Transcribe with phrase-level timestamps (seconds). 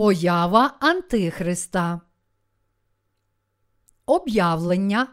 [0.00, 2.00] Поява Антихриста.
[4.06, 5.06] Об'явлення,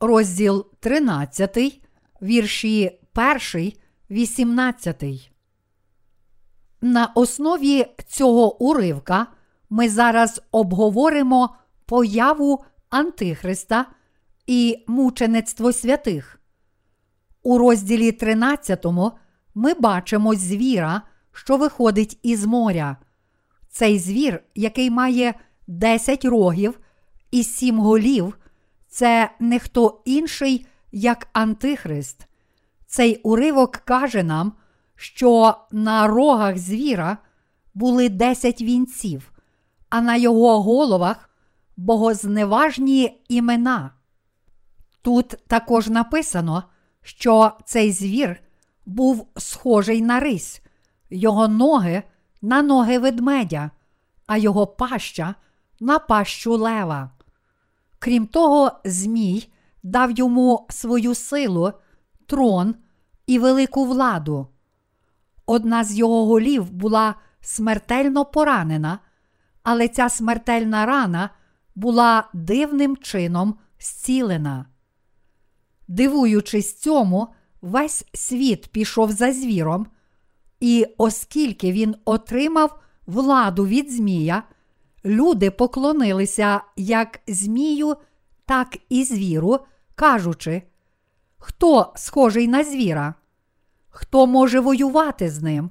[0.00, 1.82] розділ 13,
[2.22, 3.00] вірші
[3.54, 3.72] 1,
[4.10, 5.30] 18.
[6.80, 9.26] На основі цього уривка
[9.70, 11.56] ми зараз обговоримо
[11.86, 13.86] появу Антихриста
[14.46, 16.40] і мучеництво святих.
[17.42, 18.86] У розділі 13
[19.54, 22.96] ми бачимо звіра, що виходить із моря.
[23.68, 25.34] Цей звір, який має
[25.66, 26.80] 10 рогів
[27.30, 28.38] і 7 голів,
[28.88, 32.26] це не хто інший, як Антихрист.
[32.86, 34.52] Цей уривок каже нам,
[34.96, 37.18] що на рогах звіра
[37.74, 39.32] були 10 вінців,
[39.88, 41.30] а на його головах
[41.76, 43.90] богозневажні імена.
[45.02, 46.64] Тут також написано,
[47.02, 48.40] що цей звір
[48.86, 50.62] був схожий на рись,
[51.10, 52.02] його ноги
[52.42, 53.70] на ноги ведмедя,
[54.26, 55.34] а його паща
[55.80, 57.10] на пащу лева.
[57.98, 59.48] Крім того, Змій
[59.82, 61.72] дав йому свою силу,
[62.26, 62.74] трон
[63.26, 64.48] і велику владу.
[65.46, 68.98] Одна з його голів була смертельно поранена,
[69.62, 71.30] але ця смертельна рана
[71.74, 74.66] була дивним чином зцілена.
[75.88, 77.28] Дивуючись цьому,
[77.62, 79.86] весь світ пішов за звіром,
[80.60, 84.42] і оскільки він отримав владу від Змія,
[85.04, 87.96] люди поклонилися як Змію,
[88.46, 89.58] так і звіру,
[89.94, 90.62] кажучи,
[91.38, 93.14] хто схожий на звіра?
[93.88, 95.70] Хто може воювати з ним?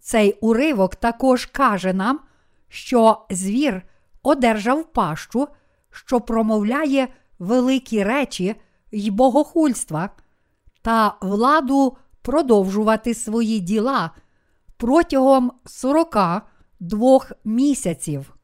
[0.00, 2.20] Цей уривок також каже нам,
[2.68, 3.82] що звір
[4.22, 5.48] одержав пащу,
[5.90, 8.54] що промовляє великі речі
[8.92, 10.10] й богохульства
[10.82, 14.10] та владу продовжувати свої діла
[14.76, 18.36] протягом 42 місяців.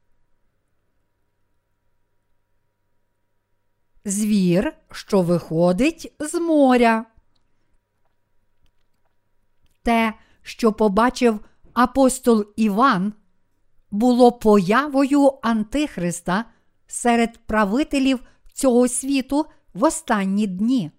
[4.05, 7.05] Звір, що виходить з моря.
[9.83, 11.41] Те, що побачив
[11.73, 13.13] апостол Іван,
[13.91, 16.45] було появою Антихриста
[16.87, 18.21] серед правителів
[18.53, 20.91] цього світу в останні дні.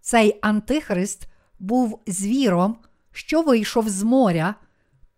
[0.00, 1.28] Цей Антихрист
[1.58, 2.76] був звіром,
[3.12, 4.54] що вийшов з моря,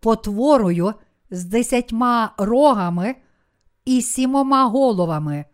[0.01, 0.95] потворою
[1.31, 3.15] з десятьма рогами
[3.85, 5.45] і сімома головами.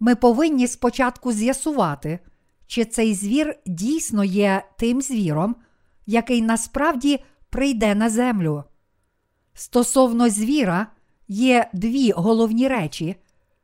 [0.00, 2.18] Ми повинні спочатку з'ясувати,
[2.66, 5.56] чи цей звір дійсно є тим звіром,
[6.06, 8.64] який насправді прийде на землю.
[9.54, 10.86] Стосовно звіра,
[11.28, 13.16] є дві головні речі,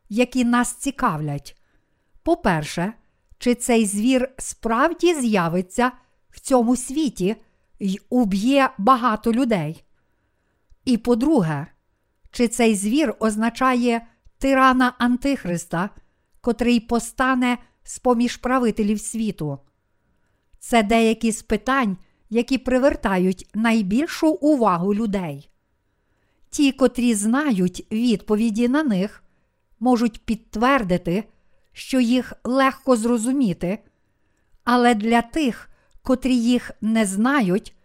[0.08, 1.56] які нас цікавлять.
[2.22, 2.92] По-перше,
[3.38, 5.92] чи цей звір справді з'явиться
[6.30, 7.36] в цьому світі
[7.80, 9.84] й уб'є багато людей.
[10.84, 11.66] І по-друге,
[12.30, 14.06] чи цей звір означає
[14.38, 15.90] тирана Антихриста,
[16.40, 19.58] котрий постане з поміж правителів світу?
[20.58, 21.96] Це деякі з питань,
[22.30, 25.50] які привертають найбільшу увагу людей.
[26.50, 29.24] Ті, котрі знають відповіді на них,
[29.80, 31.24] можуть підтвердити,
[31.78, 33.78] що їх легко зрозуміти,
[34.64, 35.70] але для тих,
[36.02, 37.76] котрі їх не знають,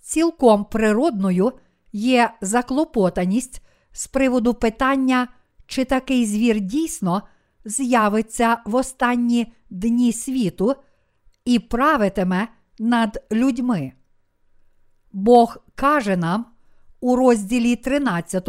[0.00, 1.52] цілком природною
[1.92, 3.62] є заклопотаність
[3.92, 5.28] з приводу питання,
[5.66, 7.22] чи такий звір дійсно
[7.64, 10.74] з'явиться в останні дні світу
[11.44, 13.92] і правитиме над людьми.
[15.12, 16.46] Бог каже нам
[17.00, 18.48] у розділі 13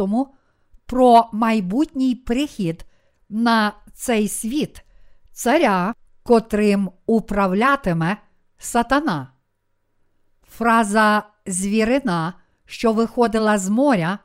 [0.86, 2.84] про майбутній прихід
[3.28, 4.84] на цей світ
[5.32, 8.16] царя, котрим управлятиме
[8.58, 9.32] сатана.
[10.48, 12.34] Фраза звірина,
[12.64, 14.18] що виходила з моря,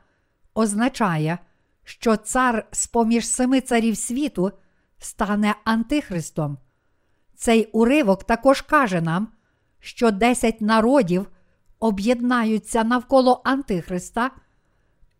[0.54, 1.38] означає,
[1.84, 4.52] що цар з поміж семи царів світу
[4.98, 6.58] стане антихристом.
[7.34, 9.28] Цей уривок також каже нам,
[9.80, 11.30] що десять народів
[11.80, 14.30] об'єднаються навколо Антихриста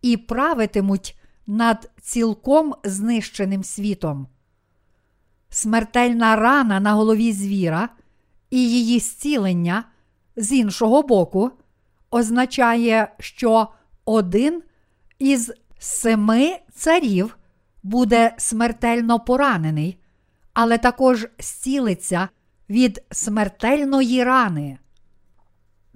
[0.03, 4.29] і правитимуть над цілком знищеним світом.
[5.51, 7.89] Смертельна рана на голові звіра
[8.51, 9.85] і її зцілення
[10.37, 11.51] з іншого боку
[12.11, 13.69] означає, що
[14.05, 14.63] один
[15.19, 17.39] із семи царів
[17.83, 19.99] буде смертельно поранений,
[20.53, 22.29] але також зцілиться
[22.71, 24.79] від смертельної рани.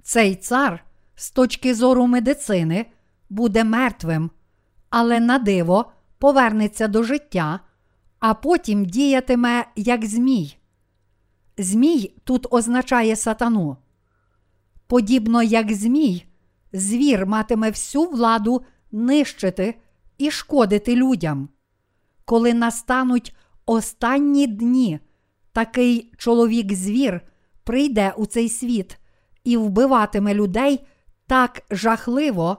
[0.03, 0.83] Цей цар
[1.15, 2.85] з точки зору медицини
[3.29, 4.31] буде мертвим,
[4.89, 7.59] але на диво повернеться до життя,
[8.23, 10.57] а потім діятиме як Змій.
[11.57, 13.77] Змій тут означає сатану.
[14.87, 16.25] Подібно як Змій,
[16.73, 18.61] звір матиме всю владу
[18.91, 19.75] нищити
[20.17, 21.49] і шкодити людям.
[22.25, 23.35] Коли настануть
[23.65, 24.99] останні дні,
[25.51, 27.21] такий чоловік-звір
[27.63, 28.97] прийде у цей світ
[29.43, 30.85] і вбиватиме людей
[31.27, 32.57] так жахливо,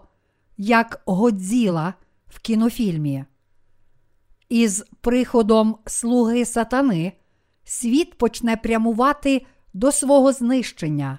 [0.56, 1.94] як Годзіла
[2.26, 3.24] в кінофільмі.
[4.54, 7.12] Із приходом слуги сатани
[7.64, 11.18] світ почне прямувати до свого знищення.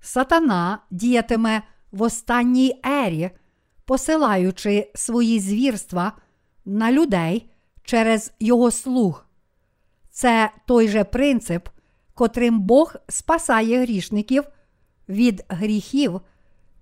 [0.00, 1.62] Сатана діятиме
[1.92, 3.30] в останній ері,
[3.84, 6.12] посилаючи свої звірства
[6.64, 7.50] на людей
[7.82, 9.26] через його слуг.
[10.10, 11.68] Це той же принцип,
[12.14, 14.44] котрим Бог спасає грішників
[15.08, 16.20] від гріхів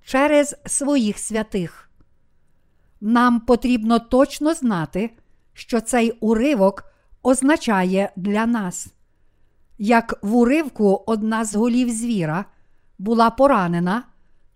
[0.05, 1.91] через своїх святих.
[3.01, 5.11] Нам потрібно точно знати,
[5.59, 6.85] що цей уривок
[7.23, 8.89] означає для нас.
[9.79, 12.45] Як в уривку одна з голів звіра
[12.99, 14.03] була поранена,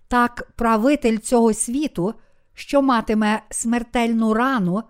[0.08, 2.14] так правитель цього світу,
[2.54, 4.82] що матиме смертельну рану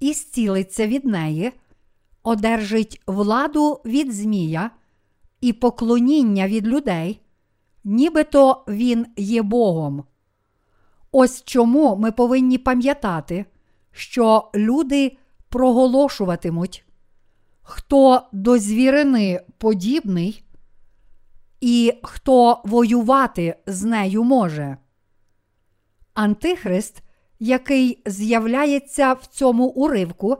[0.00, 1.52] і зцілиться від неї,
[2.22, 4.70] одержить владу від Змія
[5.40, 7.20] і поклоніння від людей,
[7.84, 10.04] нібито він є Богом.
[11.12, 13.44] Ось чому ми повинні пам'ятати,
[13.92, 15.16] що люди
[15.56, 16.84] проголошуватимуть,
[17.62, 20.44] хто до звірини подібний,
[21.60, 24.76] і хто воювати з нею може.
[26.14, 27.02] Антихрист,
[27.38, 30.36] який з'являється в цьому уривку,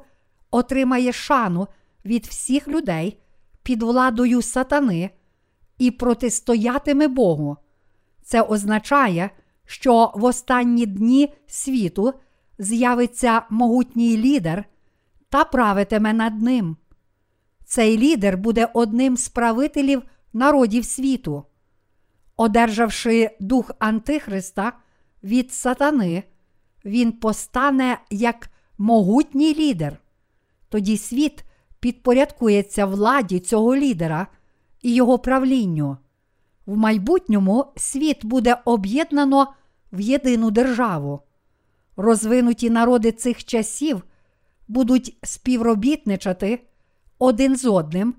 [0.51, 1.69] отримає шану
[2.05, 3.21] від всіх людей
[3.63, 5.11] під владою сатани
[5.79, 7.57] і протистоятиме Богу.
[8.23, 9.31] Це означає,
[9.65, 12.13] що в останні дні світу
[12.59, 14.65] з'явиться могутній лідер
[15.29, 16.77] та правитиме над ним.
[17.65, 20.03] Цей лідер буде одним з правителів
[20.33, 21.45] народів світу.
[22.37, 24.73] Одержавши дух Антихриста
[25.23, 26.23] від сатани,
[26.85, 29.99] він постане як могутній лідер.
[30.69, 31.45] Тоді світ
[31.81, 34.27] підпорядкується владі цього лідера
[34.83, 35.97] і його правлінню.
[36.67, 39.55] В майбутньому світ буде об'єднано
[39.93, 41.21] в єдину державу.
[41.97, 44.03] Розвинуті народи цих часів
[44.69, 46.61] будуть співробітничати
[47.19, 48.15] один з одним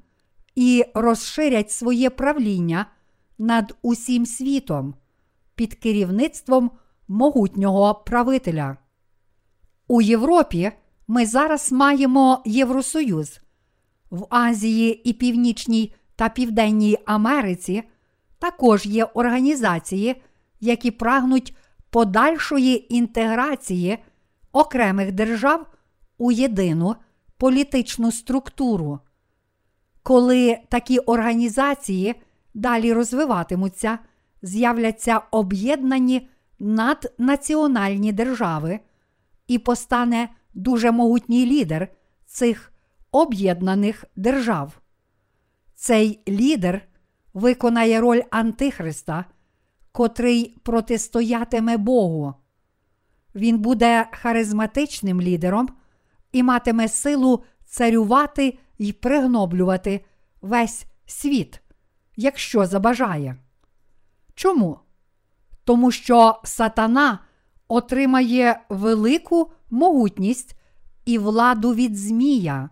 [0.55, 2.85] і розширять своє правління
[3.37, 4.95] над усім світом
[5.55, 6.71] під керівництвом
[7.07, 8.77] могутнього правителя.
[9.87, 10.71] У Європі
[11.07, 13.39] ми зараз маємо Євросоюз.
[14.09, 17.83] В Азії і Північній та Південній Америці
[18.39, 20.21] також є організації,
[20.59, 21.55] які прагнуть
[21.89, 23.97] подальшої інтеграції
[24.51, 25.65] окремих держав
[26.17, 26.95] у єдину
[27.37, 28.99] політичну структуру.
[30.03, 32.15] Коли такі організації
[32.53, 33.99] далі розвиватимуться,
[34.41, 36.29] з'являться об'єднані
[36.59, 38.79] наднаціональні держави,
[39.47, 41.87] і постане дуже могутній лідер
[42.25, 42.73] цих
[43.11, 44.81] об'єднаних держав.
[45.75, 46.81] Цей лідер
[47.33, 49.25] виконає роль Антихриста,
[49.91, 52.33] котрий протистоятиме Богу.
[53.35, 55.69] Він буде харизматичним лідером
[56.37, 60.05] і матиме силу царювати й пригноблювати
[60.41, 61.61] весь світ,
[62.15, 63.37] якщо забажає.
[64.35, 64.79] Чому?
[65.63, 67.19] Тому що сатана
[67.67, 70.55] отримає велику могутність
[71.05, 72.69] і владу від Змія,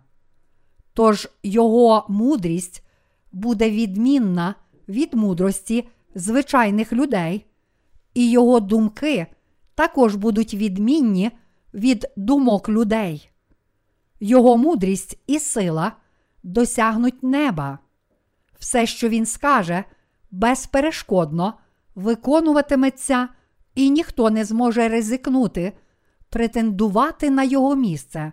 [0.94, 2.84] тож його мудрість
[3.32, 4.54] буде відмінна
[4.88, 7.46] від мудрості звичайних людей,
[8.14, 9.26] і його думки
[9.74, 11.30] також будуть відмінні
[11.74, 13.30] від думок людей.
[14.20, 15.92] Його мудрість і сила
[16.42, 17.78] досягнуть неба.
[18.58, 19.84] Все, що він скаже,
[20.30, 21.54] безперешкодно
[21.94, 23.28] виконуватиметься,
[23.74, 25.72] і ніхто не зможе ризикнути,
[26.28, 28.32] претендувати на його місце.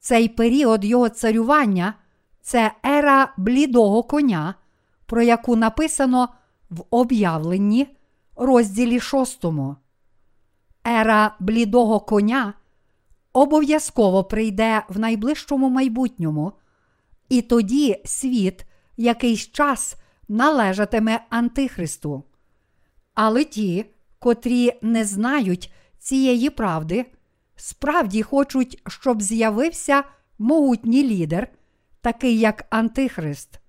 [0.00, 1.94] Цей період його царювання
[2.40, 4.54] це ера блідого коня,
[5.06, 6.28] про яку написано
[6.70, 7.96] в об'явленні,
[8.36, 9.76] розділі шостому.
[10.86, 12.54] Ера блідого коня
[13.40, 16.52] обов'язково прийде в найближчому майбутньому,
[17.28, 18.64] і тоді світ
[18.96, 19.96] якийсь час
[20.28, 22.24] належатиме Антихристу.
[23.14, 23.84] Але ті,
[24.18, 27.06] котрі не знають цієї правди,
[27.56, 30.04] справді хочуть, щоб з'явився
[30.38, 31.48] могутній лідер,
[32.00, 33.60] такий як Антихрист.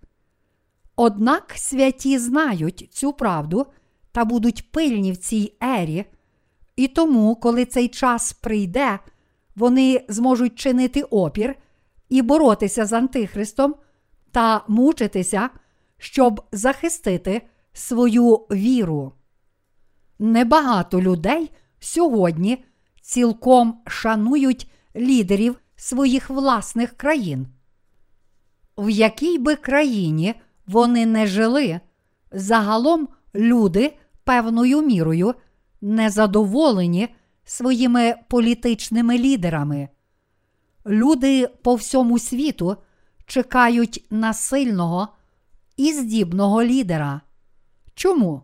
[0.96, 3.66] Однак святі знають цю правду
[4.12, 6.06] та будуть пильні в цій ері,
[6.76, 9.00] і тому, коли цей час прийде,
[9.56, 11.56] вони зможуть чинити опір
[12.10, 13.76] і боротися з Антихристом
[14.32, 15.50] та мучитися,
[15.98, 17.42] щоб захистити
[17.74, 19.14] свою віру.
[20.20, 22.66] Небагато людей сьогодні
[23.02, 27.48] цілком шанують лідерів своїх власних країн.
[28.78, 30.36] В якій би країні
[30.68, 31.80] вони не жили,
[32.32, 35.36] загалом люди певною мірою
[35.82, 37.16] незадоволені
[37.50, 39.90] своїми політичними лідерами.
[40.86, 42.78] Люди по всьому світу
[43.26, 45.08] чекають на сильного
[45.78, 47.22] і здібного лідера.
[47.96, 48.42] Чому?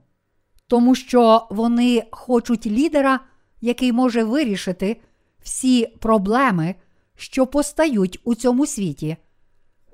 [0.67, 3.19] Тому що вони хочуть лідера,
[3.61, 5.01] який може вирішити
[5.39, 6.75] всі проблеми,
[7.15, 9.17] що постають у цьому світі,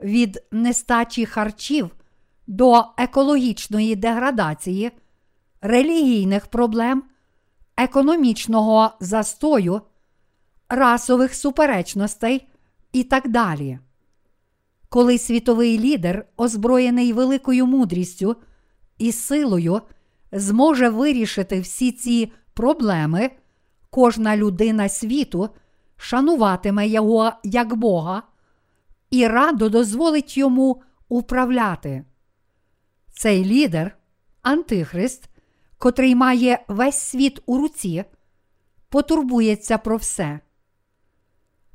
[0.03, 1.95] від нестачі харчів
[2.47, 4.91] до екологічної деградації,
[5.61, 7.03] релігійних проблем,
[7.83, 9.81] економічного застою,
[10.69, 12.47] расових суперечностей
[12.93, 13.79] і так далі.
[14.89, 18.35] Коли світовий лідер, озброєний великою мудрістю
[18.97, 19.81] і силою,
[20.31, 23.31] зможе вирішити всі ці проблеми,
[23.89, 25.49] кожна людина світу
[25.97, 28.23] шануватиме його як Бога
[29.09, 32.05] і радо дозволить йому управляти.
[33.11, 33.97] Цей лідер,
[34.41, 35.29] Антихрист,
[35.81, 38.03] котрий має весь світ у руці,
[38.89, 40.39] потурбується про все.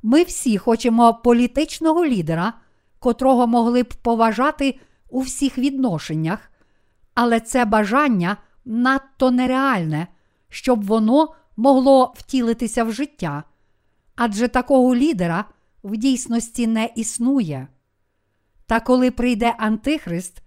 [0.03, 2.53] Ми всі хочемо політичного лідера,
[2.99, 6.51] котрого могли б поважати у всіх відношеннях,
[7.13, 10.07] але це бажання надто нереальне,
[10.49, 13.43] щоб воно могло втілитися в життя,
[14.15, 15.45] адже такого лідера
[15.83, 17.67] в дійсності не існує.
[18.65, 20.41] Та коли прийде Антихрист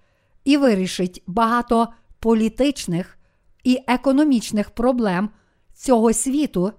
[0.45, 1.89] і вирішить багато
[2.21, 3.17] політичних
[3.65, 5.31] і економічних проблем
[5.75, 6.73] цього світу,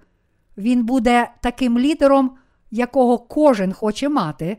[0.57, 2.37] він буде таким лідером,
[2.71, 4.57] якого кожен хоче мати,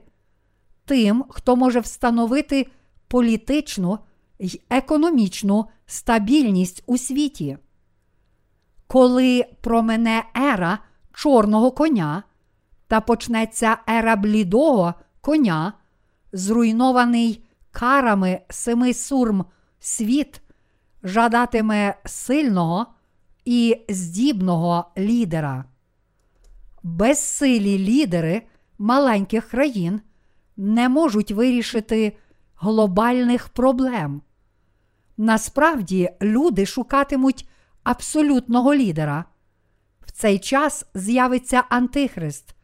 [0.84, 2.66] тим, хто може встановити
[3.08, 3.98] політичну
[4.38, 7.58] й економічну стабільність у світі.
[8.86, 10.78] Коли промене ера
[11.12, 12.22] чорного коня
[12.86, 15.72] та почнеться ера блідого коня,
[16.32, 19.44] зруйнований карами семи сурм
[19.80, 20.42] світ,
[21.02, 22.86] жадатиме сильного
[23.44, 25.64] і здібного лідера.
[26.82, 28.42] Безсилі лідери
[28.78, 30.00] маленьких країн
[30.56, 32.16] не можуть вирішити
[32.56, 34.22] глобальних проблем.
[35.16, 37.48] Насправді люди шукатимуть
[37.82, 39.24] абсолютного лідера.
[40.00, 42.54] В цей час з'явиться Антихрист,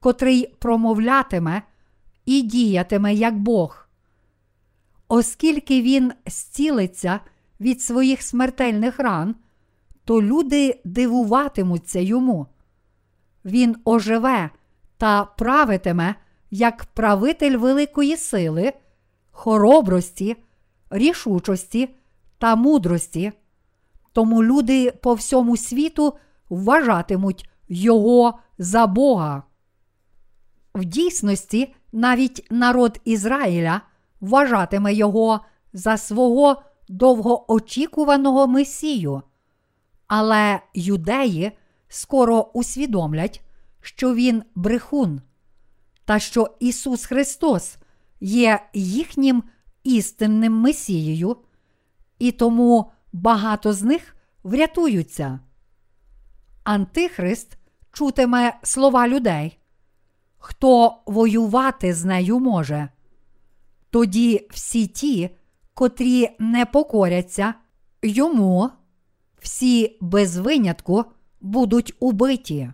[0.00, 1.62] котрий промовлятиме
[2.24, 3.88] і діятиме як Бог.
[5.08, 7.20] Оскільки він зцілиться
[7.62, 9.34] від своїх смертельних ран,
[10.04, 12.46] то люди дивуватимуться йому.
[13.44, 14.50] Він оживе
[14.96, 16.14] та правитиме
[16.50, 18.72] як правитель великої сили,
[19.30, 20.36] хоробрості,
[20.90, 21.88] рішучості
[22.38, 23.32] та мудрості.
[24.12, 26.14] Тому люди по всьому світу
[26.48, 29.42] вважатимуть його за Бога.
[30.74, 33.80] В дійсності навіть народ Ізраїля
[34.20, 35.40] вважатиме його
[35.72, 39.22] за свого довгоочікуваного Месію.
[40.06, 41.52] Але юдеї
[41.88, 43.42] скоро усвідомлять,
[43.80, 45.20] що Він брехун,
[46.04, 47.76] та що Ісус Христос
[48.20, 49.42] є їхнім
[49.84, 51.36] істинним Месією,
[52.18, 55.40] і тому багато з них врятуються.
[56.64, 57.58] Антихрист
[57.92, 59.58] чутиме слова людей.
[60.38, 62.88] Хто воювати з нею може?
[63.90, 65.30] Тоді всі ті,
[65.74, 67.54] котрі не покоряться
[68.02, 68.70] йому,
[69.38, 71.04] всі без винятку
[71.40, 72.70] будуть убиті.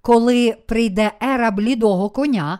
[0.00, 2.58] Коли прийде ера блідого коня,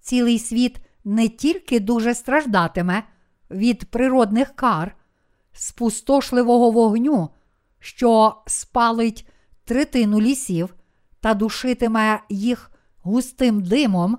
[0.00, 3.02] цілий світ не тільки дуже страждатиме
[3.50, 4.96] від природних кар,
[5.52, 7.28] спустошливого вогню,
[7.78, 9.28] що спалить
[9.64, 10.74] третину лісів
[11.20, 12.70] та душитиме їх
[13.02, 14.18] густим димом,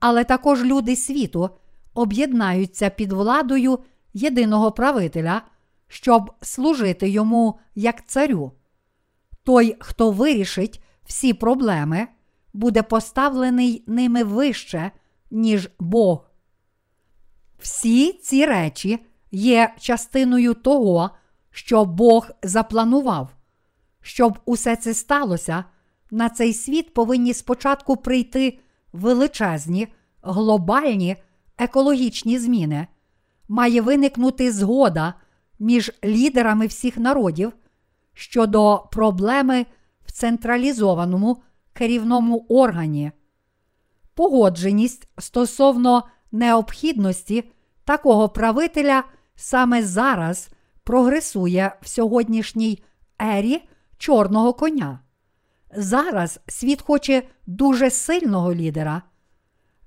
[0.00, 1.50] але також люди світу
[1.98, 3.78] об'єднаються під владою
[4.14, 5.42] єдиного правителя,
[5.88, 8.52] щоб служити йому як царю.
[9.44, 12.06] Той, хто вирішить всі проблеми,
[12.52, 14.90] буде поставлений ними вище,
[15.30, 16.30] ніж Бог.
[17.58, 18.98] Всі ці речі
[19.30, 21.10] є частиною того,
[21.50, 23.28] що Бог запланував.
[24.00, 25.64] Щоб усе це сталося,
[26.10, 28.58] на цей світ повинні спочатку прийти
[28.92, 29.88] величезні,
[30.22, 31.16] глобальні
[31.58, 32.86] екологічні зміни.
[33.48, 35.14] Має виникнути згода
[35.58, 37.52] між лідерами всіх народів
[38.14, 39.66] щодо проблеми
[40.06, 43.12] в централізованому керівному органі.
[44.14, 47.44] Погодженість стосовно необхідності
[47.84, 49.04] такого правителя
[49.36, 50.48] саме зараз
[50.84, 52.82] прогресує в сьогоднішній
[53.18, 55.00] ері чорного коня.
[55.76, 59.02] Зараз світ хоче дуже сильного лідера.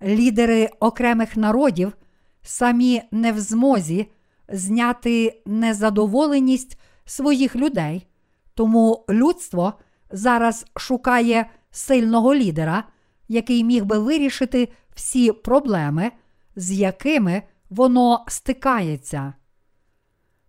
[0.04, 1.98] Лідери окремих народів
[2.42, 4.08] самі не в змозі
[4.50, 8.08] зняти незадоволеність своїх людей,
[8.54, 9.74] тому людство
[10.12, 12.84] зараз шукає сильного лідера,
[13.28, 16.12] який міг би вирішити всі проблеми,
[16.56, 19.34] з якими воно стикається.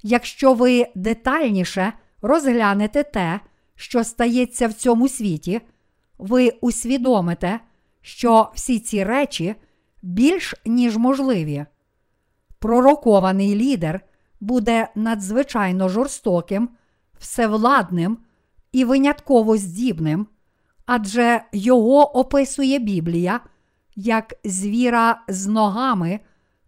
[0.02, 1.92] Якщо ви детальніше
[2.23, 3.40] розглянете те,
[3.75, 5.61] що стається в цьому світі,
[6.18, 7.61] ви усвідомите,
[8.02, 9.54] що всі ці речі
[10.02, 11.66] більш ніж можливі.
[12.59, 14.00] Пророкований лідер
[14.40, 16.68] буде надзвичайно жорстоким,
[17.18, 18.18] всевладним
[18.73, 20.26] і винятково здібним,
[20.87, 23.40] адже його описує Біблія
[23.97, 26.21] як звіра з ногами,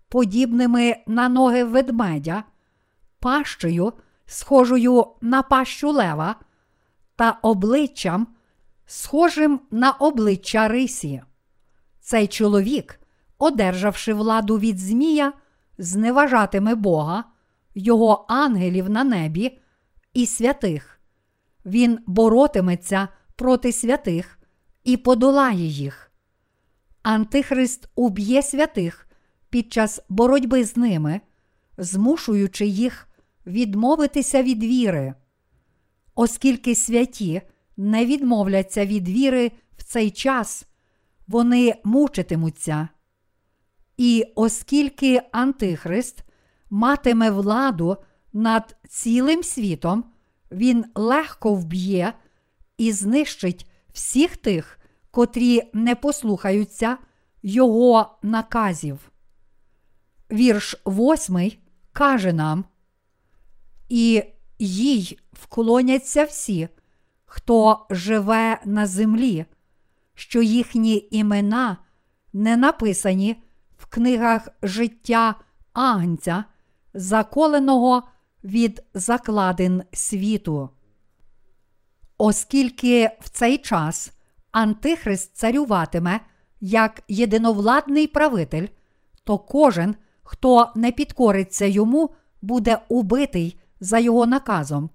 [0.08, 2.44] подібними на ноги ведмедя,
[3.20, 3.92] пащею,
[4.26, 6.36] схожою на пащу лева,
[7.16, 8.26] та обличчям,
[8.86, 11.22] схожим на обличчя рисі.
[12.00, 13.00] Цей чоловік,
[13.38, 15.32] одержавши владу від Змія,
[15.78, 17.24] зневажатиме Бога,
[17.74, 19.58] його ангелів на небі
[20.14, 21.00] і святих.
[21.66, 24.38] Він боротиметься проти святих
[24.84, 26.12] і подолає їх.
[27.02, 29.08] Антихрист уб'є святих
[29.50, 31.20] під час боротьби з ними,
[31.78, 33.08] змушуючи їх
[33.46, 35.14] відмовитися від віри.
[36.14, 37.42] Оскільки святі
[37.76, 40.66] не відмовляться від віри в цей час,
[41.26, 42.88] вони мучитимуться.
[43.96, 46.24] І оскільки Антихрист
[46.70, 47.96] матиме владу
[48.32, 50.04] над цілим світом,
[50.52, 52.12] він легко вб'є
[52.78, 54.78] і знищить всіх тих,
[55.10, 56.98] котрі не послухаються
[57.42, 59.10] Його наказів.
[60.32, 61.58] Вірш восьмий
[61.92, 62.64] каже нам:
[63.88, 64.22] І
[64.58, 66.68] їй вклоняться всі,
[67.34, 69.44] хто живе на землі,
[70.14, 71.76] що їхні імена
[72.32, 73.42] не написані
[73.78, 75.34] в книгах життя
[75.72, 76.44] Агнця,
[76.94, 78.02] заколеного
[78.44, 80.70] від закладин світу.
[82.18, 84.12] Оскільки в цей час
[84.52, 86.20] Антихрист царюватиме
[86.60, 88.66] як єдиновладний правитель,
[89.24, 92.10] то кожен, хто не підкориться йому,
[92.42, 94.90] буде убитий за його наказом.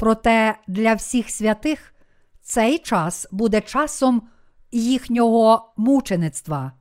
[0.00, 1.94] Проте для всіх святих
[2.42, 4.22] цей час буде часом
[4.72, 6.72] їхнього мучеництва.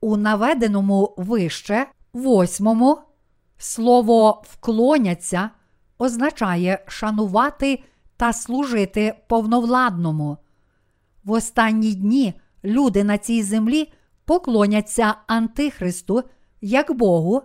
[0.00, 2.98] У наведеному вище восьмому
[3.58, 5.50] слово вклоняться
[5.98, 7.82] означає шанувати
[8.16, 10.36] та служити повновладному.
[11.24, 13.92] В останні дні люди на цій землі
[14.24, 16.22] поклоняться Антихристу
[16.60, 17.42] як Богу,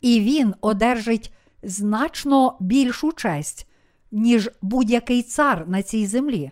[0.00, 3.66] і Він одержить значно більшу честь,
[4.12, 6.50] ніж будь-який цар на цій землі.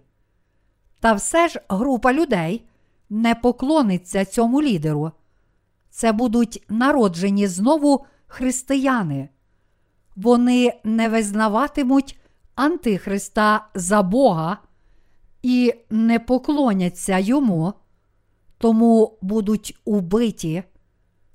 [1.01, 2.65] Та все ж група людей
[3.11, 5.13] не поклониться цьому лідеру.
[5.91, 9.29] Це будуть народжені знову християни.
[10.17, 12.19] Вони не визнаватимуть
[12.55, 14.59] Антихриста за Бога
[15.43, 17.73] і не поклоняться йому,
[18.59, 20.63] тому будуть убиті,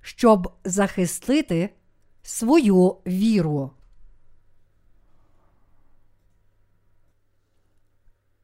[0.02, 1.70] щоб захистити
[2.22, 3.72] свою віру.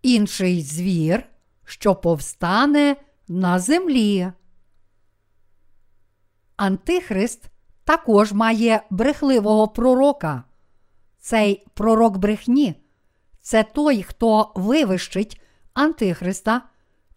[0.10, 1.24] Інший звір,
[1.66, 2.96] що повстане
[3.28, 4.32] на землі.
[6.58, 7.50] Антихрист
[7.84, 10.44] також має брехливого пророка.
[11.20, 12.76] Цей пророк брехні
[13.42, 15.42] це той, хто вивищить
[15.74, 16.62] Антихриста,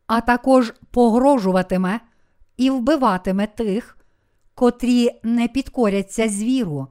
[0.07, 2.01] а також погрожуватиме
[2.57, 3.99] і вбиватиме тих,
[4.55, 6.89] котрі не підкоряться звіру.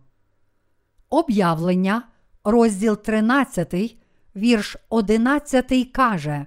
[1.10, 2.04] Об'явлення,
[2.44, 4.01] розділ 13,
[4.36, 6.46] вірш 11 каже: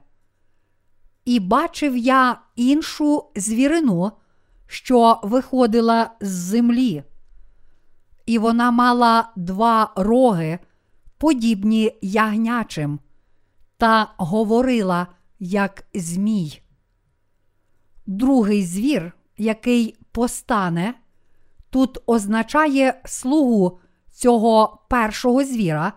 [1.24, 4.12] І бачив я іншу звірину,
[4.66, 7.02] що виходила з землі.
[8.26, 10.58] І вона мала два роги,
[11.18, 13.00] подібні ягнячим,
[13.76, 15.06] та говорила,
[15.38, 16.60] як Змій.
[18.06, 20.94] Другий звір, який постане,
[21.70, 23.78] тут означає слугу
[24.12, 25.92] цього першого звіра,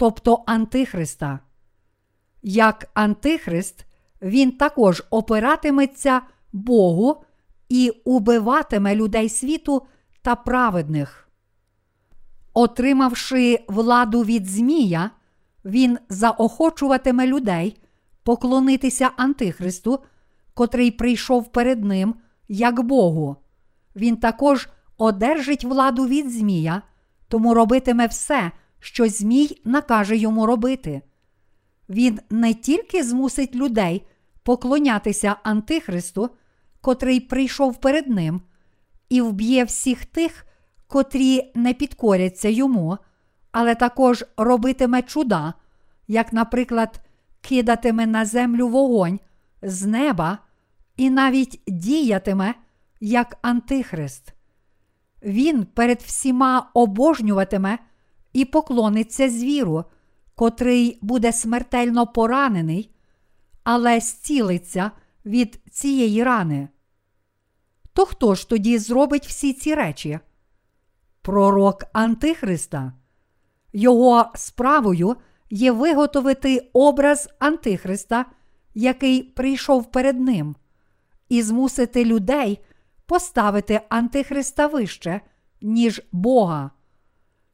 [0.00, 1.38] тобто Антихриста.
[2.42, 3.86] Як Антихрист,
[4.22, 6.20] він також опиратиметься
[6.52, 7.24] Богу
[7.68, 9.86] і убиватиме людей світу
[10.22, 11.28] та праведних.
[12.54, 15.10] Отримавши владу від Змія,
[15.64, 17.80] він заохочуватиме людей
[18.22, 19.98] поклонитися Антихристу,
[20.54, 22.14] котрий прийшов перед ним
[22.48, 23.36] як Богу.
[23.96, 26.82] Він також одержить владу від Змія,
[27.28, 31.02] тому робитиме все, що Змій накаже йому робити.
[31.88, 34.06] він не тільки змусить людей
[34.42, 36.30] поклонятися Антихристу,
[36.80, 38.40] котрий прийшов перед ним,
[39.08, 40.46] і вб'є всіх тих,
[40.86, 42.98] котрі не підкоряться йому,
[43.52, 45.54] але також робитиме чуда,
[46.08, 47.00] як, наприклад,
[47.40, 49.20] кидатиме на землю вогонь
[49.62, 50.38] з неба
[50.96, 52.54] і навіть діятиме
[53.00, 54.34] як Антихрист.
[55.22, 57.78] Він перед всіма обожнюватиме
[58.32, 59.84] і поклониться звіру,
[60.34, 62.90] котрий буде смертельно поранений,
[63.64, 64.90] але зцілиться
[65.24, 66.68] від цієї рани.
[67.92, 70.18] То хто ж тоді зробить всі ці речі?
[71.22, 72.92] Пророк Антихриста.
[73.72, 75.16] Його справою
[75.50, 78.26] є виготовити образ Антихриста,
[78.74, 80.56] який прийшов перед ним,
[81.28, 82.58] і змусити людей
[83.06, 85.20] поставити Антихриста вище,
[85.62, 86.70] ніж Бога.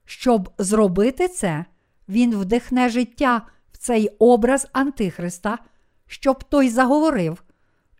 [0.07, 1.65] Щоб зробити це,
[2.09, 3.43] він вдихне життя
[3.73, 5.59] в цей образ Антихриста,
[6.07, 7.43] щоб той заговорив,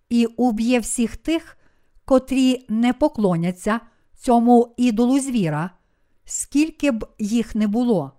[0.09, 1.57] і уб'є всіх тих,
[2.05, 3.81] котрі не поклоняться
[4.27, 5.71] цьому ідолу звіра,
[6.25, 8.13] скільки б їх не було.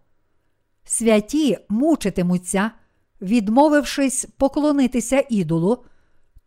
[0.84, 2.72] Святі мучитимуться,
[3.22, 5.84] відмовившись поклонитися ідолу,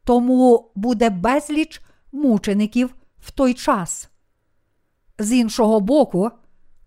[0.05, 1.81] тому буде безліч
[2.13, 4.11] мучеників в той час.
[5.19, 6.31] З іншого боку,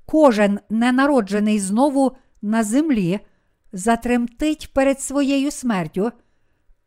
[0.05, 2.11] кожен ненароджений знову
[2.41, 3.19] на землі
[3.73, 6.11] затремтить перед своєю смертю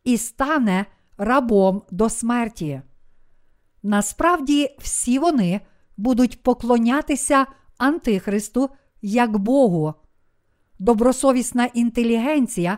[0.03, 0.85] і стане
[1.17, 2.81] рабом до смерті.
[3.83, 5.61] Насправді, всі вони
[5.97, 7.45] будуть поклонятися
[7.77, 8.69] Антихристу
[9.01, 9.93] як Богу.
[10.79, 12.77] Добросовісна інтелігенція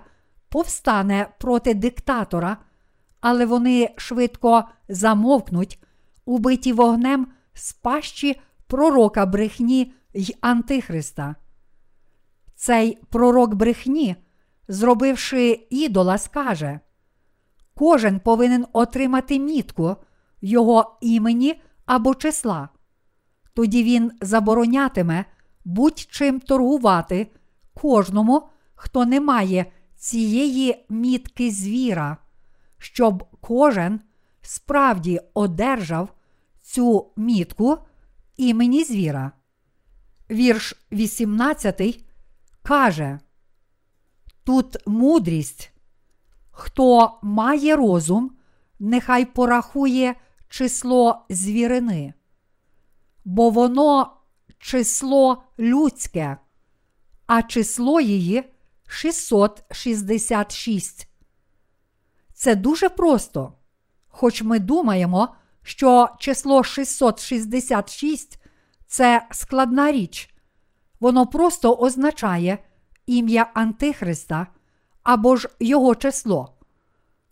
[0.49, 2.57] повстане проти диктатора,
[3.21, 5.83] але вони швидко замовкнуть,
[6.25, 11.35] убиті вогнем з пащі пророка брехні й Антихриста.
[12.55, 14.15] Цей пророк брехні,
[14.67, 16.79] зробивши ідола, скаже:
[17.73, 19.95] Кожен повинен отримати мітку
[20.41, 22.69] його імені або числа.
[23.53, 25.25] Тоді він заборонятиме
[25.65, 27.31] будь-чим торгувати
[27.73, 32.17] кожному, хто не має цієї мітки звіра,
[32.77, 34.01] щоб кожен
[34.41, 36.09] справді одержав
[36.61, 37.77] цю мітку
[38.37, 39.31] імені звіра.
[40.31, 42.05] Вірш 18
[42.63, 43.19] каже:
[44.43, 45.71] Тут мудрість.
[46.51, 48.31] Хто має розум,
[48.79, 50.15] нехай порахує
[50.49, 52.13] число звірини,
[53.25, 54.17] бо воно
[54.59, 56.37] число людське,
[57.27, 58.43] а число її
[58.87, 61.07] 666.
[62.33, 63.53] Це дуже просто.
[64.07, 68.39] Хоч ми думаємо, що число 666
[68.89, 70.29] це складна річ,
[70.99, 72.57] воно просто означає
[73.05, 74.47] ім'я Антихриста
[75.03, 76.53] або ж його число.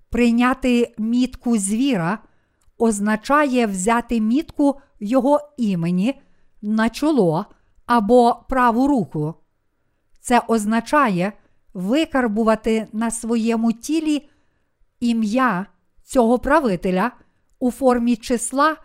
[0.10, 2.20] Прийняти мітку звіра
[2.78, 6.22] означає взяти мітку його імені
[6.62, 7.46] на чоло
[7.86, 9.34] або праву руку.
[10.20, 11.34] Це означає
[11.74, 14.30] викарбувати на своєму тілі
[15.00, 15.66] ім'я
[16.04, 17.12] цього правителя
[17.60, 18.76] у формі числа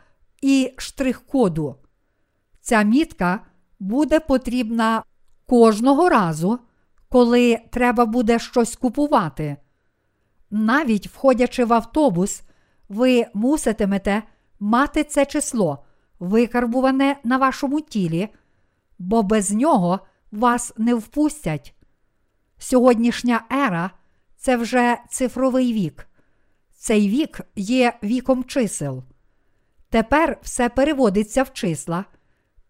[0.42, 1.81] і штрих-коду.
[2.62, 3.40] Ця мітка
[3.80, 5.02] буде потрібна
[5.46, 6.58] кожного разу,
[7.08, 9.56] коли треба буде щось купувати.
[10.50, 12.42] Навіть входячи в автобус,
[12.88, 14.22] ви муситимете
[14.60, 15.84] мати це число,
[16.18, 18.28] викарбуване на вашому тілі,
[18.98, 20.00] бо без нього
[20.32, 21.74] вас не впустять.
[22.58, 23.90] Сьогоднішня ера
[24.36, 26.06] це вже цифровий вік.
[26.76, 29.02] Цей вік є віком чисел.
[29.90, 32.04] Тепер все переводиться в числа,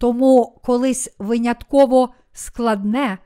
[0.03, 3.19] тому колись винятково складне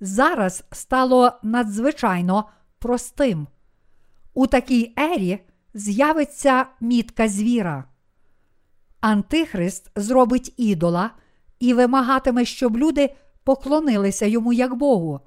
[0.00, 2.44] зараз стало надзвичайно
[2.78, 3.46] простим.
[4.34, 5.38] У такій ері
[5.74, 7.84] з'явиться мітка звіра.
[9.00, 11.10] Антихрист зробить ідола
[11.60, 13.14] і вимагатиме, щоб люди
[13.44, 15.20] поклонилися йому як Богу.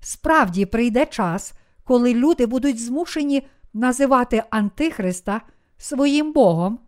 [0.00, 1.54] Справді прийде час,
[1.84, 5.40] коли люди будуть змушені називати Антихриста
[5.78, 6.78] своїм Богом,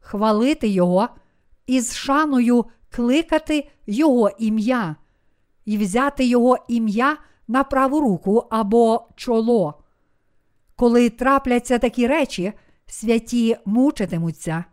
[0.00, 1.08] хвалити Його
[1.66, 4.96] і з шаною кликати Його ім'я,
[5.64, 7.16] і взяти Його ім'я
[7.48, 9.82] на праву руку або чоло.
[10.76, 12.52] Коли трапляться такі речі,
[12.86, 14.64] святі мучитимуться.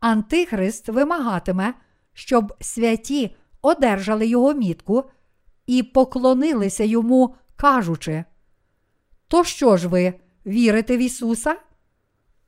[0.00, 1.74] Антихрист вимагатиме,
[2.12, 5.04] щоб святі одержали його мітку
[5.66, 8.24] і поклонилися йому, кажучи:
[9.28, 10.14] То що ж ви
[10.46, 11.56] вірите в Ісуса?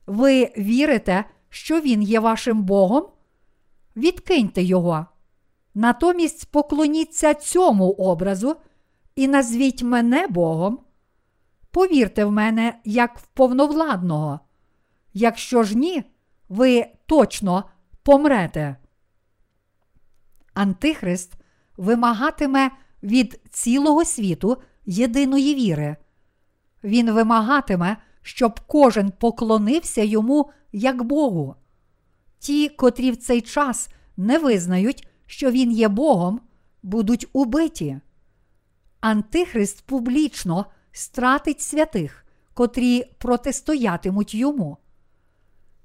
[0.07, 3.14] Ви вірите, що Він є вашим Богом?
[3.95, 5.05] Відкиньте Його.
[5.75, 8.55] Натомість поклоніться цьому образу
[9.15, 10.79] і назвіть мене Богом.
[11.71, 14.39] повірте в мене як в повновладного.
[15.13, 16.03] Якщо ж ні,
[16.49, 17.63] ви точно
[18.03, 18.75] помрете.
[20.53, 21.33] Антихрист
[21.77, 22.71] вимагатиме
[23.03, 25.95] від цілого світу єдиної віри.
[26.83, 31.55] Він вимагатиме, щоб кожен поклонився йому як Богу.
[32.45, 36.41] Ті, котрі в цей час не визнають, що Він є Богом,
[36.83, 37.99] будуть убиті.
[38.99, 44.77] Антихрист публічно стратить святих, котрі протистоятимуть йому.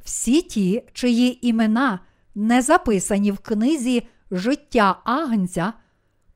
[0.04, 2.00] Всі ті, чиї імена
[2.34, 5.72] не записані в книзі життя Агнця,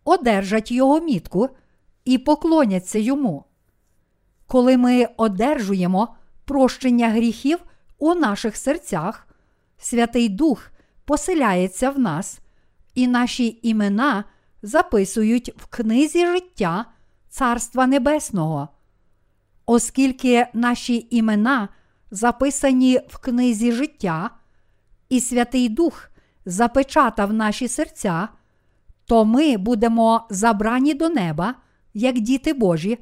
[0.04, 1.48] одержать його мітку
[2.04, 3.44] і поклоняться йому.
[4.46, 7.58] Коли ми одержуємо прощення гріхів
[7.98, 9.23] у наших серцях,
[9.84, 10.70] Святий Дух
[11.04, 12.40] поселяється в нас,
[12.94, 14.24] і наші імена
[14.62, 16.84] записують в книзі життя
[17.28, 18.68] Царства Небесного.
[19.66, 21.68] Оскільки наші імена
[22.10, 24.30] записані в книзі життя,
[25.08, 26.10] і Святий Дух
[26.46, 28.28] запечатав наші серця,
[29.06, 31.54] то ми будемо забрані до неба,
[31.94, 32.98] як діти Божі,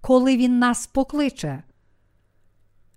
[0.00, 1.62] коли Він нас покличе.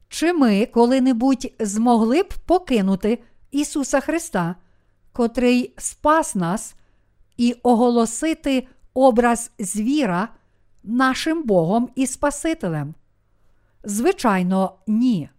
[0.10, 3.20] Чи ми коли-небудь змогли б покинути
[3.52, 4.56] Ісуса Христа,
[5.12, 6.76] котрий спас нас,
[7.38, 10.28] і оголосити образ звіра
[10.84, 12.96] нашим Богом і Спасителем?
[13.84, 15.30] Звичайно, ні.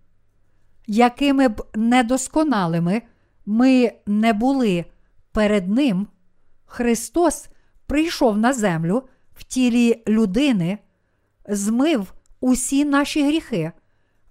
[0.87, 3.03] Якими б недосконалими
[3.47, 4.85] ми не були
[5.33, 6.07] перед Ним,
[6.65, 7.49] Христос
[7.87, 9.03] прийшов на землю
[9.35, 10.79] в тілі людини,
[11.49, 13.73] змив усі наші гріхи,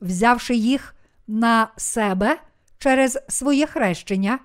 [0.02, 0.96] взявши їх
[1.28, 2.40] на себе
[2.78, 4.40] через своє хрещення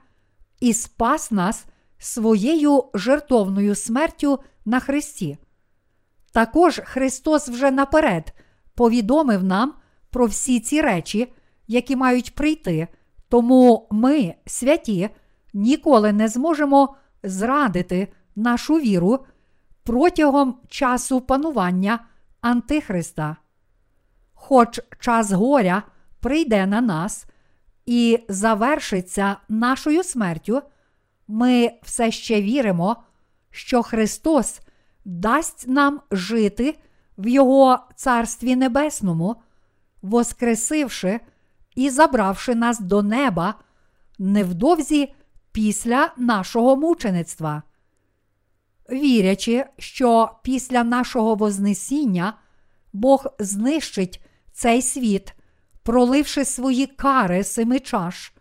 [0.60, 1.64] і спас нас
[1.98, 5.38] своєю жертовною смертю на Христі.
[6.32, 8.34] Також Христос вже наперед
[8.74, 9.74] повідомив нам
[10.10, 11.32] про всі ці речі,
[11.66, 12.88] які мають прийти,
[13.28, 15.10] тому ми, святі,
[15.54, 19.18] ніколи не зможемо зрадити нашу віру
[19.84, 21.98] протягом часу панування
[22.40, 23.36] Антихриста.
[24.44, 25.82] Хоч час горя
[26.20, 27.26] прийде на нас
[27.86, 30.62] і завершиться нашою смертю,
[31.28, 32.96] ми все ще віримо,
[33.50, 34.60] що Христос
[35.04, 36.78] дасть нам жити
[37.18, 39.36] в Його Царстві Небесному,
[40.02, 41.20] воскресивши
[41.74, 43.54] і забравши нас до неба
[44.18, 45.14] невдовзі
[45.52, 47.62] після нашого мучеництва.
[48.90, 52.34] Вірячи, що після нашого Вознесіння
[52.92, 54.20] Бог знищить
[54.52, 55.34] цей світ,
[55.82, 58.32] проливши свої кари семи чаш,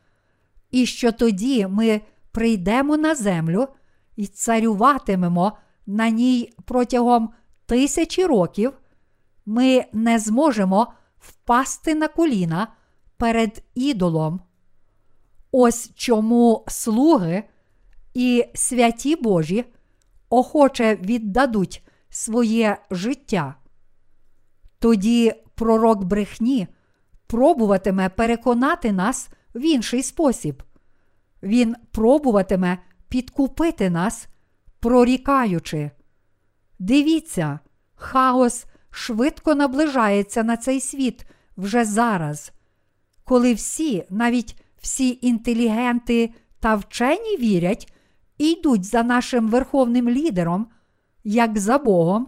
[0.71, 3.67] і що тоді ми прийдемо на землю
[4.15, 7.29] і царюватимемо на ній протягом
[7.65, 8.73] тисячі років,
[9.45, 12.67] ми не зможемо впасти на коліна
[13.17, 14.41] перед ідолом.
[15.51, 17.43] Ось чому слуги
[18.13, 19.65] і святі Божі
[20.29, 23.55] охоче віддадуть своє життя.
[24.79, 26.67] Тоді пророк брехні
[27.27, 30.63] пробуватиме переконати нас в інший спосіб.
[31.43, 32.77] Він пробуватиме
[33.09, 34.27] підкупити нас,
[34.79, 35.91] прорікаючи.
[36.79, 37.59] Дивіться,
[37.95, 41.25] хаос швидко наближається на цей світ
[41.57, 42.51] вже зараз,
[43.23, 47.93] коли всі, навіть всі інтелігенти та вчені вірять
[48.37, 50.67] і йдуть за нашим верховним лідером,
[51.23, 52.27] як за Богом,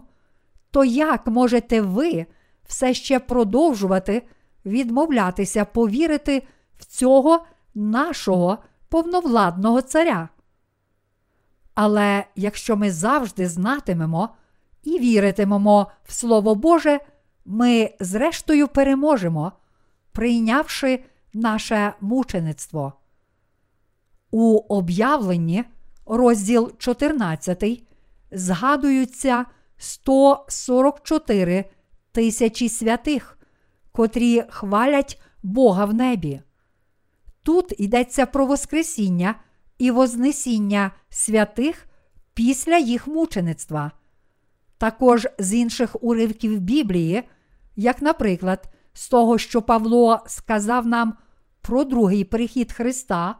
[0.70, 2.26] то як можете ви
[2.66, 4.22] все ще продовжувати
[4.66, 6.46] відмовлятися повірити
[6.78, 10.28] в цього нашого повновладного царя?
[11.74, 14.28] Але якщо ми завжди знатимемо
[14.82, 17.00] і віритимемо в Слово Боже,
[17.44, 19.52] ми зрештою переможемо,
[20.12, 22.92] прийнявши наше мучеництво.
[24.30, 25.64] У об'явленні,
[26.06, 27.64] розділ 14,
[28.30, 29.44] згадуються
[29.76, 31.64] 144
[32.14, 33.38] тисячі святих,
[33.92, 36.40] котрі хвалять Бога в небі.
[37.42, 39.34] Тут йдеться про Воскресіння
[39.78, 41.86] і Вознесіння святих
[42.34, 43.90] після їх мучеництва.
[44.78, 47.22] Також з інших уривків Біблії,
[47.76, 51.14] як, наприклад, з того, що Павло сказав нам
[51.60, 53.34] про другий прихід Христа,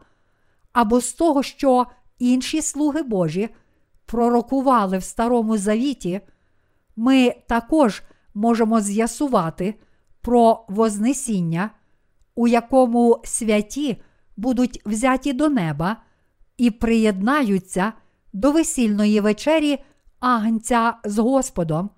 [0.73, 1.85] або з того, що
[2.19, 3.49] інші слуги Божі
[4.05, 6.21] пророкували в Старому Завіті,
[6.95, 8.03] ми також
[8.35, 9.75] можемо з'ясувати
[10.21, 11.69] про Вознесіння,
[12.35, 14.01] у якому святі
[14.37, 15.97] будуть взяті до неба
[16.57, 17.93] і приєднаються
[18.33, 19.79] до весільної вечері
[20.19, 21.89] Агнця з Господом,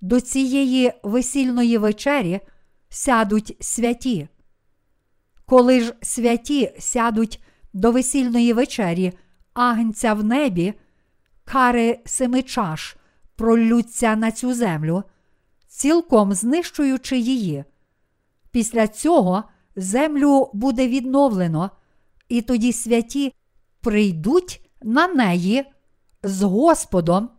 [0.00, 2.40] до цієї весільної вечері
[2.88, 4.28] сядуть святі.
[5.46, 9.12] Коли ж святі сядуть до весільної вечері
[9.54, 10.74] агнця в небі,
[11.44, 12.96] кари семи чаш
[13.36, 15.02] проллються на цю землю,
[15.72, 17.64] цілком знищуючи її.
[18.50, 19.44] Після цього
[19.76, 21.70] землю буде відновлено,
[22.28, 23.34] і тоді святі
[23.80, 25.64] прийдуть на неї
[26.22, 27.30] з Господом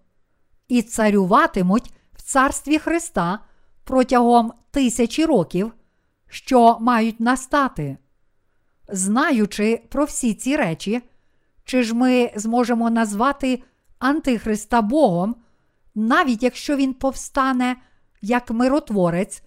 [0.67, 3.39] і царюватимуть в царстві Христа
[3.83, 5.73] протягом тисячі років,
[6.27, 7.97] що мають настати.
[8.89, 11.01] Знаючи про всі ці речі,
[11.65, 13.63] чи ж ми зможемо назвати
[13.99, 15.35] Антихриста Богом,
[15.95, 17.75] навіть якщо він повстане
[18.23, 19.43] як миротворець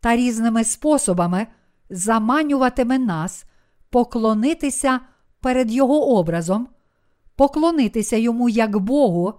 [0.00, 1.46] та різними способами
[1.90, 3.44] заманюватиме нас
[3.90, 5.00] поклонитися
[5.40, 6.68] перед Його образом,
[7.36, 9.34] поклонитися йому як Богу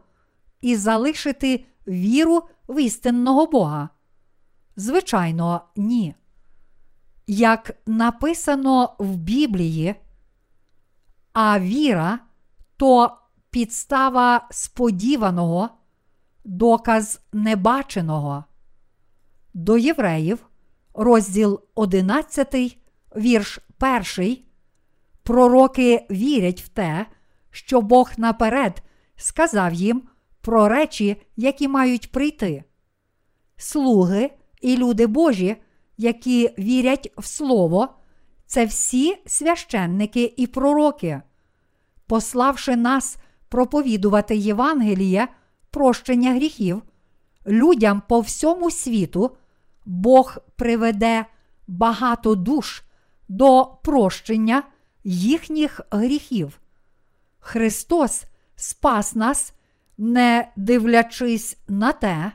[0.62, 3.90] і залишити віру в істинного Бога?
[4.76, 6.16] Звичайно, ні.
[7.28, 9.96] Як написано в Біблії,
[11.34, 12.20] а віра
[12.78, 13.18] то
[13.50, 15.70] підстава сподіваного,
[16.46, 18.44] доказ небаченого.
[19.60, 20.46] До євреїв,
[20.94, 22.78] розділ 11,
[23.16, 23.60] вірш
[24.18, 24.38] 1.
[25.24, 27.06] Пророки вірять в те,
[27.52, 28.84] що Бог наперед
[29.16, 30.04] сказав їм
[30.42, 32.64] про речі, які мають прийти.
[33.56, 34.30] Слуги
[34.62, 35.56] і люди Божі,
[35.98, 37.90] які вірять в Слово,
[38.46, 41.22] це всі священники і пророки,
[42.08, 43.18] пославши нас
[43.50, 45.28] проповідувати Євангеліє,
[45.72, 46.82] прощення гріхів,
[47.48, 49.38] людям по всьому світу
[49.88, 51.26] Бог приведе
[51.68, 52.84] багато душ
[53.30, 54.64] до прощення
[55.04, 56.60] їхніх гріхів.
[57.40, 58.24] Христос
[58.56, 59.54] спас нас,
[59.98, 62.32] не дивлячись на те,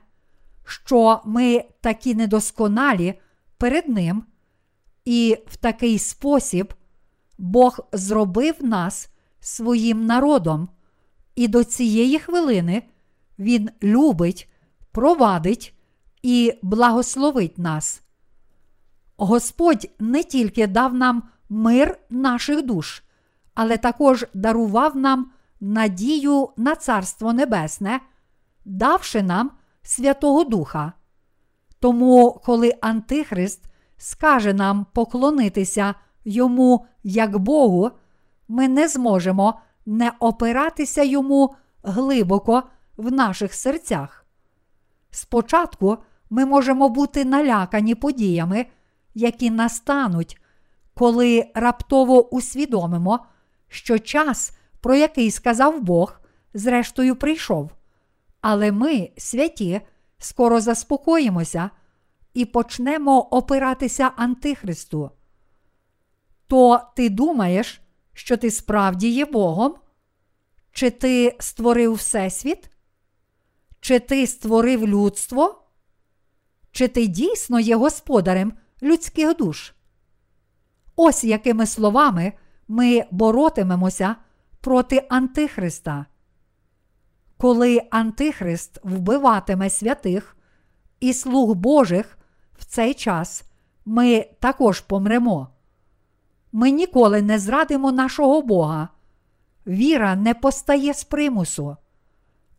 [0.65, 3.21] що ми такі недосконалі
[3.59, 4.25] перед Ним,
[5.05, 6.75] і в такий спосіб
[7.39, 9.09] Бог зробив нас
[9.41, 10.69] своїм народом,
[11.35, 12.83] і до цієї хвилини
[13.39, 14.53] Він любить,
[14.93, 15.75] провадить
[16.23, 18.03] і благословить нас.
[19.17, 23.03] Господь не тільки дав нам мир наших душ,
[23.55, 25.31] але також дарував нам
[25.61, 28.01] надію на Царство Небесне,
[28.65, 29.51] давши нам
[29.83, 30.93] Святого Духа.
[31.81, 33.65] Тому, коли Антихрист
[33.97, 37.91] скаже нам поклонитися йому як Богу,
[38.49, 42.63] ми не зможемо не опиратися йому глибоко
[42.97, 44.27] в наших серцях.
[45.11, 45.99] Спочатку
[46.33, 48.67] ми можемо бути налякані подіями,
[49.15, 50.41] які настануть,
[50.95, 53.27] коли раптово усвідомимо,
[53.69, 56.21] що час, про який сказав Бог,
[56.55, 57.71] зрештою прийшов.
[58.41, 59.81] Але ми, святі,
[60.19, 61.71] скоро заспокоїмося
[62.35, 65.11] і почнемо опиратися Антихристу.
[66.47, 67.81] То ти думаєш,
[68.13, 69.75] що ти справді є Богом?
[70.73, 72.71] Чи ти створив Всесвіт?
[73.81, 75.62] Чи ти створив людство?
[76.73, 79.75] Чи ти дійсно є господарем людських душ?
[80.97, 82.33] Ось якими словами
[82.69, 84.17] ми боротимемося
[84.61, 86.07] проти Антихриста.
[87.37, 90.37] Коли Антихрист вбиватиме святих
[91.01, 92.19] і слуг Божих
[92.59, 93.45] в цей час,
[93.85, 95.49] ми також помремо.
[96.53, 98.89] Ми ніколи не зрадимо нашого Бога.
[99.67, 101.77] Віра не постає з примусу,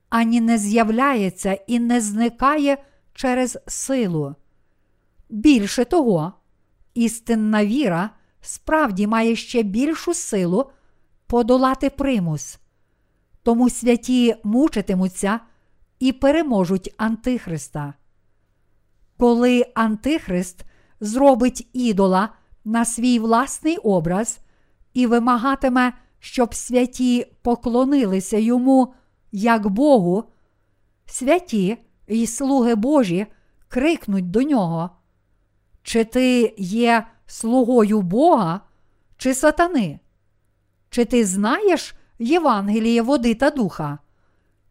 [0.10, 2.78] ані не з'являється і не зникає
[3.13, 4.36] через силу.
[5.30, 6.34] Більше того,
[6.93, 8.10] істинна віра
[8.41, 10.71] справді має ще більшу силу
[11.28, 12.60] подолати примус.
[13.43, 15.40] Тому святі мучитимуться
[16.00, 17.94] і переможуть Антихриста.
[19.17, 20.65] Коли Антихрист
[21.00, 22.29] зробить ідола
[22.65, 24.40] на свій власний образ
[24.94, 28.94] і вимагатиме, щоб святі поклонилися йому
[29.31, 30.23] як Богу,
[31.06, 31.77] святі
[32.08, 33.27] і слуги Божі
[33.67, 34.89] крикнуть до нього.
[35.83, 38.62] Чи ти є слугою Бога
[39.17, 39.99] чи сатани?
[40.89, 43.99] Чи ти знаєш Євангеліє води та духа?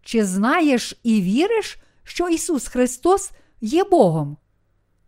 [0.03, 3.30] Чи знаєш і віриш, що Ісус Христос
[3.61, 4.37] є Богом?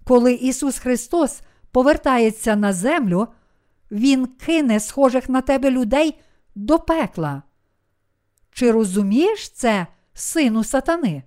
[0.05, 1.41] Коли Ісус Христос
[1.72, 3.29] повертається на землю,
[3.91, 6.20] Він кине схожих на тебе людей
[6.55, 7.43] до пекла.
[8.51, 11.22] Чи розумієш це, сину сатани?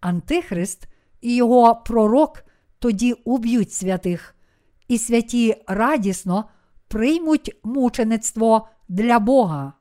[0.00, 0.88] Антихрист
[1.20, 2.44] і його пророк
[2.78, 4.34] тоді уб'ють святих,
[4.88, 6.44] і святі радісно
[6.88, 9.72] приймуть мучеництво для Бога.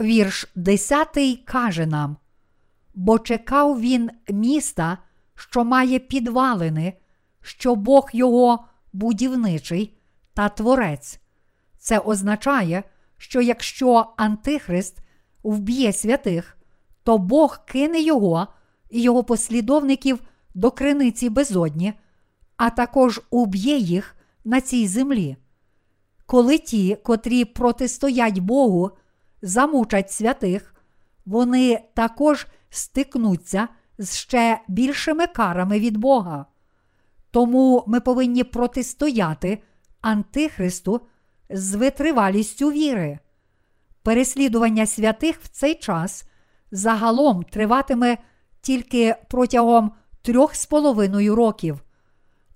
[0.00, 1.08] Вірш 10
[1.44, 2.16] каже нам:
[2.94, 4.98] бо чекав він міста,
[5.34, 6.92] що має підвалини,
[7.40, 9.96] що Бог його будівничий
[10.34, 11.20] та творець.
[11.78, 12.82] Це означає,
[13.16, 14.98] що якщо Антихрист
[15.42, 16.58] вб'є святих,
[17.02, 18.48] то Бог кине його
[18.94, 20.18] і його послідовників
[20.54, 21.92] до криниці безодні,
[22.56, 25.36] а також уб'є їх на цій землі.
[26.26, 28.90] Коли ті, котрі протистоять Богу,
[29.42, 30.74] замучать святих,
[31.26, 33.68] вони також стикнуться
[33.98, 36.46] з ще більшими карами від Бога.
[37.30, 39.62] Тому ми повинні протистояти
[40.00, 41.00] Антихристу
[41.50, 43.18] з витривалістю віри.
[44.02, 46.24] Переслідування святих в цей час
[46.70, 48.18] загалом триватиме
[48.64, 49.92] тільки протягом
[50.22, 51.80] трьох з половиною років.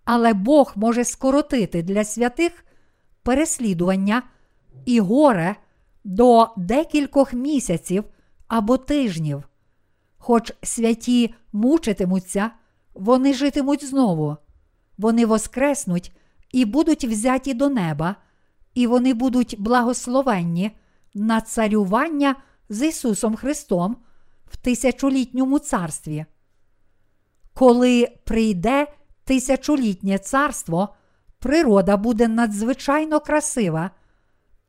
[0.05, 2.65] Але Бог може скоротити для святих
[3.23, 4.23] переслідування
[4.87, 5.57] і горе
[6.05, 8.05] до декількох місяців
[8.47, 9.49] або тижнів.
[10.19, 12.51] Хоч святі мучитимуться,
[12.95, 14.37] вони житимуть знову,
[14.99, 16.13] вони воскреснуть
[16.53, 18.17] і будуть взяті до неба,
[18.75, 20.71] і вони будуть благословенні
[21.15, 22.37] на царювання
[22.69, 23.97] з Ісусом Христом
[24.51, 26.25] в тисячолітньому царстві.
[27.55, 28.87] Коли прийде
[29.25, 30.95] тисячолітнє царство,
[31.39, 33.91] природа буде надзвичайно красива,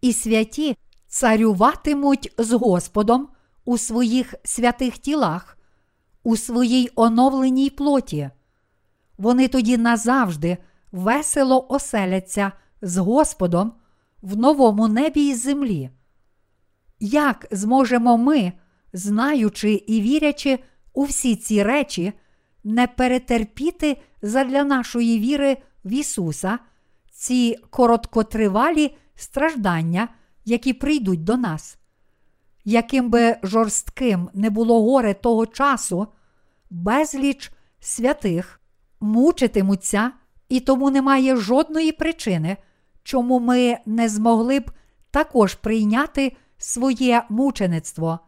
[0.02, 0.78] і святі
[1.08, 3.28] царюватимуть з Господом
[3.66, 5.58] у своїх святих тілах,
[6.24, 8.30] у своїй оновленій плоті.
[9.18, 10.58] Вони тоді назавжди
[10.92, 12.52] весело оселяться
[12.82, 13.74] з Господом
[14.22, 15.90] в новому небі і землі.
[17.00, 18.54] Як зможемо ми,
[18.94, 20.60] знаючи і вірячи
[20.94, 22.14] у всі ці речі,
[22.64, 26.60] не перетерпіти задля нашої віри в Ісуса
[27.12, 30.08] ці короткотривалі страждання,
[30.46, 31.78] які прийдуть до нас?
[32.66, 36.08] Яким би жорстким не було горе того часу,
[36.70, 38.62] безліч святих
[39.00, 40.12] мучитимуться,
[40.50, 42.58] і тому немає жодної причини,
[43.04, 44.72] чому ми не змогли б
[45.12, 48.20] також прийняти своє мучеництво.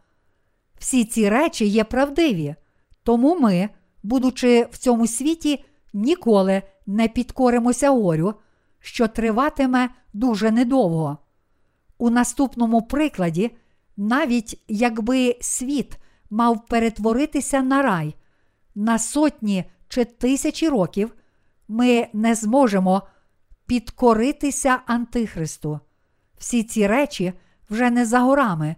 [0.82, 2.54] Всі ці речі є правдиві,
[3.02, 3.68] тому ми,
[4.02, 8.34] будучи в цьому світі, ніколи не підкоримося горю,
[8.80, 11.18] що триватиме дуже недовго.
[11.98, 13.50] У наступному прикладі,
[13.96, 15.98] навіть якби світ
[16.30, 18.14] мав перетворитися на рай
[18.74, 21.14] на сотні чи тисячі років,
[21.68, 23.02] ми не зможемо
[23.66, 25.80] підкоритися Антихристу.
[26.38, 27.32] Всі ці речі
[27.70, 28.76] вже не за горами,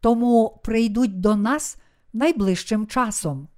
[0.00, 1.76] тому прийдуть до нас
[2.12, 3.48] найближчим часом.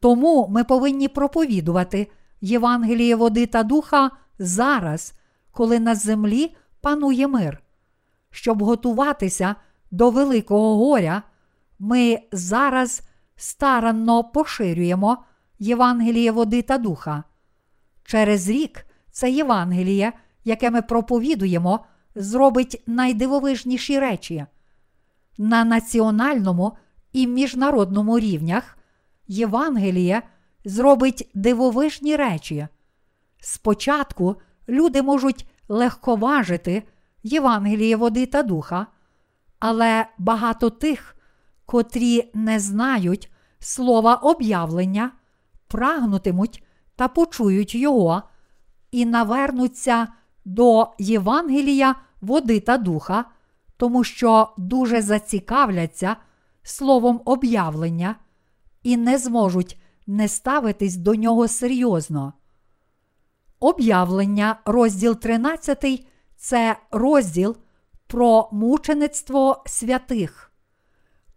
[0.00, 2.10] Тому ми повинні проповідувати
[2.40, 5.14] Євангеліє води та духа зараз,
[5.50, 7.62] коли на землі панує мир.
[8.30, 9.54] Щоб готуватися
[9.90, 11.22] до Великого горя,
[11.78, 13.02] ми зараз
[13.36, 15.18] старанно поширюємо
[15.58, 17.24] Євангеліє води та духа.
[18.04, 20.12] Через рік це Євангеліє,
[20.44, 21.84] яке ми проповідуємо,
[22.14, 24.46] зробить найдивовижніші речі.
[25.38, 26.76] На національному
[27.12, 28.78] і міжнародному рівнях
[29.26, 30.22] Євангеліє
[30.64, 32.68] зробить дивовижні речі.
[33.40, 34.36] Спочатку
[34.68, 36.82] люди можуть легковажити
[37.22, 38.86] Євангеліє води та духа,
[39.58, 41.16] але багато тих,
[41.66, 45.12] котрі не знають слова об'явлення,
[45.68, 46.64] прагнутимуть
[46.96, 48.22] та почують його
[48.90, 50.08] і навернуться
[50.44, 53.24] до Євангелія води та духа,
[53.78, 56.16] тому що дуже зацікавляться
[56.62, 58.16] словом об'явлення
[58.82, 62.32] і не зможуть не ставитись до нього серйозно.
[63.60, 66.06] Об'явлення, розділ 13
[66.36, 67.56] це розділ
[68.06, 70.52] про мучеництво святих.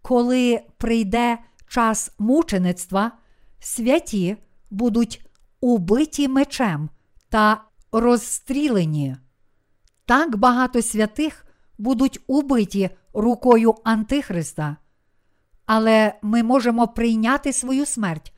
[0.02, 1.38] Коли прийде
[1.68, 3.12] час мучеництва,
[3.60, 4.36] святі
[4.70, 5.26] будуть
[5.60, 6.90] убиті мечем
[7.28, 9.16] та розстрілені.
[10.06, 11.46] Так багато святих
[11.82, 14.76] будуть убиті рукою Антихриста.
[15.66, 18.32] Але ми можемо прийняти свою смерть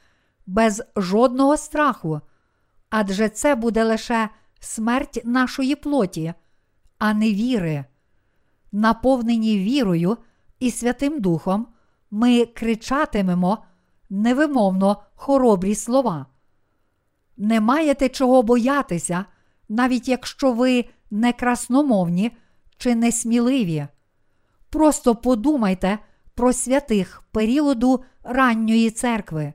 [0.46, 2.20] без жодного страху,
[2.90, 4.28] адже це буде лише
[4.60, 6.34] смерть нашої плоті,
[6.98, 7.84] а не віри.
[8.72, 10.16] Наповнені вірою
[10.60, 11.66] і Святим Духом,
[12.10, 13.58] ми кричатимемо
[14.10, 16.26] невимовно хоробрі слова.
[17.36, 19.24] Не маєте чого боятися,
[19.68, 22.32] навіть якщо ви не красномовні
[22.78, 23.86] чи несміливі.
[24.70, 25.98] Просто подумайте
[26.34, 29.52] про святих періоду ранньої церкви.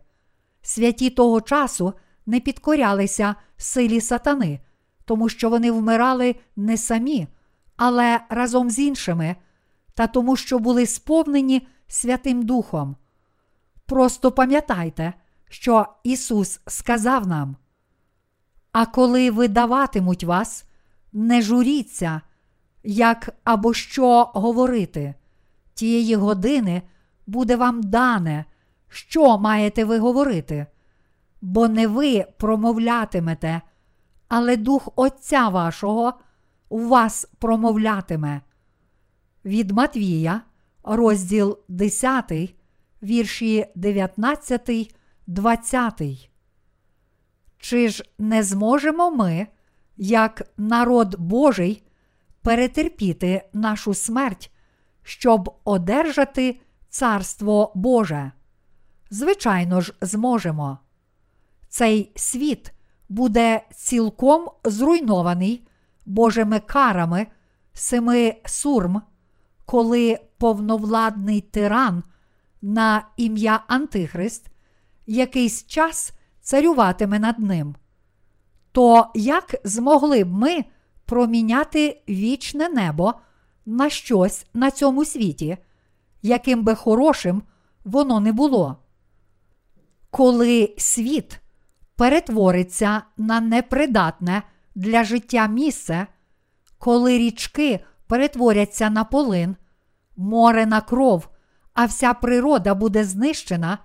[0.62, 1.94] Святі того часу
[2.26, 4.60] не підкорялися силі сатани,
[5.06, 7.28] тому що вони вмирали не самі,
[7.78, 9.36] але разом з іншими,
[9.94, 12.96] та тому, що були сповнені Святим Духом.
[13.86, 15.14] Просто пам'ятайте,
[15.50, 17.56] що Ісус сказав нам.
[18.72, 20.66] А коли видаватимуть вас,
[21.14, 22.22] не журіться,
[22.84, 25.14] як або що говорити.
[25.74, 26.82] Тієї години
[27.28, 28.46] буде вам дане,
[28.90, 30.66] що маєте ви говорити,
[31.42, 33.62] бо не ви промовлятимете,
[34.28, 36.14] але Дух Отця вашого
[36.70, 38.42] у вас промовлятиме.
[39.46, 40.42] Від Матвія,
[40.84, 42.32] розділ 10,
[43.04, 44.96] вірші 19,
[45.28, 46.02] 20.
[47.58, 49.48] Чи ж не зможемо ми,
[49.98, 51.84] як народ Божий,
[52.42, 54.52] перетерпіти нашу смерть,
[55.04, 56.60] щоб одержати
[56.90, 58.32] Царство Боже?
[59.10, 60.80] Звичайно ж, зможемо.
[61.70, 62.74] Цей світ
[63.10, 65.68] буде цілком зруйнований
[66.06, 67.28] Божими карами
[67.74, 69.02] семи сурм,
[69.66, 72.04] коли повновладний тиран
[72.62, 74.48] на ім'я Антихрист
[75.08, 77.76] якийсь час царюватиме над ним.
[78.72, 80.66] То як змогли б ми
[81.10, 83.14] проміняти вічне небо
[83.66, 85.58] на щось на цьому світі,
[86.22, 87.44] яким би хорошим
[87.86, 88.78] воно не було?
[90.10, 91.40] Коли світ
[91.96, 94.44] перетвориться на непридатне
[94.76, 96.08] для життя місце,
[96.78, 99.56] коли річки перетворяться на полин,
[100.18, 101.30] море на кров,
[101.74, 103.78] а вся природа буде знищена,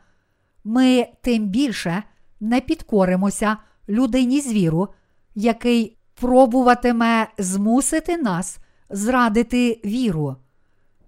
[0.65, 2.03] ми тим більше
[2.41, 3.57] не підкоримося
[3.89, 4.89] людині звіру,
[5.35, 8.59] який пробуватиме змусити нас
[8.91, 10.37] зрадити віру.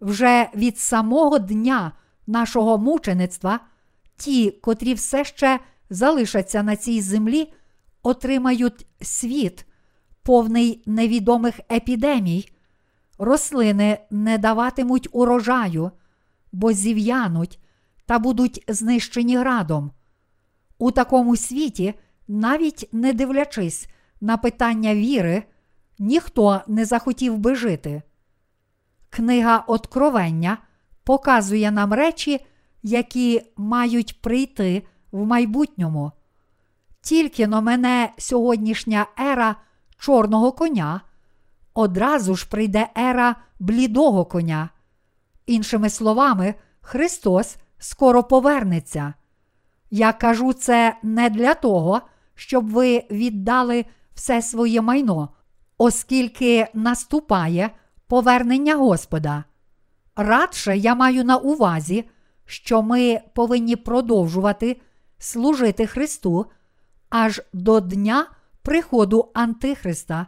[0.00, 1.92] Вже від самого дня
[2.26, 3.60] нашого мучеництва
[4.16, 7.52] ті, котрі все ще залишаться на цій землі,
[8.02, 9.66] отримають світ,
[10.22, 12.48] повний невідомих епідемій,
[13.18, 15.90] рослини не даватимуть урожаю,
[16.52, 17.58] бо зів'януть
[18.06, 19.92] та будуть знищені градом.
[20.78, 21.94] У такому світі,
[22.28, 23.88] навіть не дивлячись
[24.20, 25.42] на питання віри,
[25.98, 28.02] ніхто не захотів би жити.
[29.10, 30.58] Книга Откровення
[31.04, 32.46] показує нам речі,
[32.82, 36.12] які мають прийти в майбутньому.
[37.00, 39.56] Тільки но мене сьогоднішня ера
[39.98, 41.00] чорного коня,
[41.74, 44.68] одразу ж прийде ера блідого коня.
[45.46, 49.14] Іншими словами, Христос скоро повернеться.
[49.90, 52.00] Я кажу це не для того,
[52.34, 53.84] щоб ви віддали
[54.16, 55.28] все своє майно,
[55.78, 57.70] оскільки наступає
[58.06, 59.44] повернення Господа.
[60.16, 62.04] Радше я маю на увазі,
[62.44, 64.80] що ми повинні продовжувати
[65.18, 66.46] служити Христу
[67.10, 68.26] аж до дня
[68.62, 70.26] приходу Антихриста,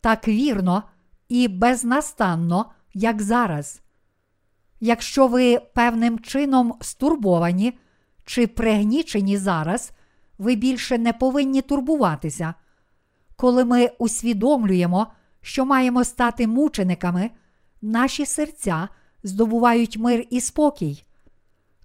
[0.00, 0.82] так вірно
[1.28, 3.80] і безнастанно, як зараз.
[4.80, 7.78] Якщо ви певним чином стурбовані
[8.24, 9.92] чи пригнічені зараз,
[10.38, 12.54] ви більше не повинні турбуватися.
[13.40, 15.06] Коли ми усвідомлюємо,
[15.40, 17.30] що маємо стати мучениками,
[17.82, 18.88] наші серця
[19.22, 21.04] здобувають мир і спокій.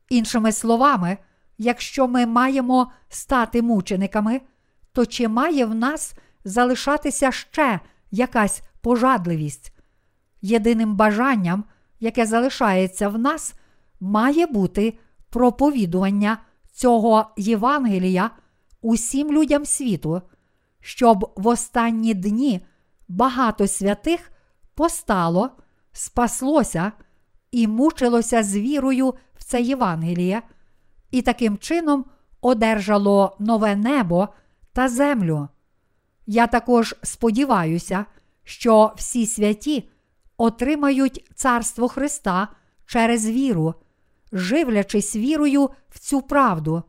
[0.09, 1.17] Іншими словами,
[1.57, 4.41] якщо ми маємо стати мучениками,
[4.93, 7.79] то чи має в нас залишатися ще
[8.11, 9.73] якась пожадливість?
[10.41, 11.63] Єдиним бажанням,
[11.99, 13.53] яке залишається в нас,
[13.99, 14.97] має бути
[15.29, 16.37] проповідування
[16.71, 18.29] цього Євангелія
[18.81, 20.21] усім людям світу,
[20.85, 22.65] щоб в останні дні
[23.07, 24.31] багато святих
[24.75, 25.49] постало,
[25.91, 26.91] спаслося
[27.51, 30.41] і мучилося з вірою в це Євангеліє,
[31.11, 32.05] і таким чином
[32.41, 34.29] одержало нове небо
[34.73, 35.47] та землю.
[36.25, 38.05] Я також сподіваюся,
[38.43, 39.89] що всі святі
[40.37, 42.47] отримають Царство Христа
[42.85, 43.73] через віру,
[44.31, 46.83] живлячись вірою в цю правду,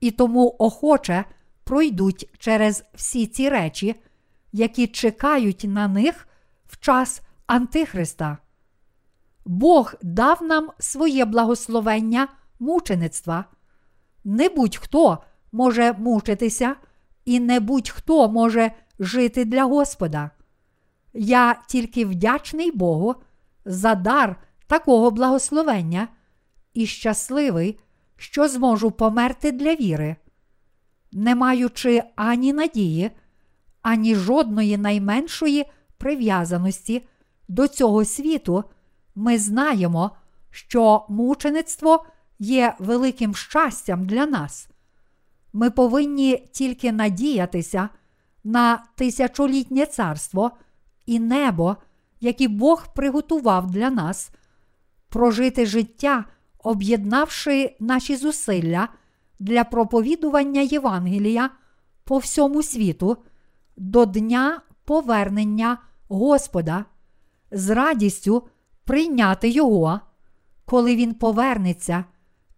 [0.00, 1.24] і тому охоче
[1.68, 3.94] пройдуть через всі ці речі,
[4.52, 6.28] які чекають на них
[6.66, 8.38] в час Антихриста.
[9.46, 13.44] Бог дав нам своє благословення мучеництва.
[14.24, 15.18] Не будь-хто
[15.52, 16.76] може мучитися,
[17.24, 20.30] і не будь-хто може жити для Господа.
[21.12, 23.14] Я тільки вдячний Богу
[23.64, 26.08] за дар такого благословення
[26.74, 27.80] і щасливий,
[28.16, 30.16] що зможу померти для віри,
[31.18, 33.10] не маючи ані надії,
[33.82, 35.64] ані жодної найменшої
[35.96, 37.06] прив'язаності
[37.48, 38.64] до цього світу,
[39.14, 40.10] ми знаємо,
[40.50, 42.06] що мучеництво
[42.38, 44.68] є великим щастям для нас.
[45.52, 47.88] Ми повинні тільки надіятися
[48.44, 50.50] на тисячолітнє царство
[51.06, 51.76] і небо,
[52.20, 54.30] які Бог приготував для нас,
[55.08, 56.24] прожити життя
[56.58, 58.88] об'єднавши наші зусилля
[59.38, 61.50] для проповідування Євангелія
[62.04, 63.16] по всьому світу
[63.76, 65.78] до дня повернення
[66.08, 66.84] Господа,
[67.50, 68.48] з радістю
[68.84, 70.00] прийняти Його,
[70.64, 72.04] коли Він повернеться,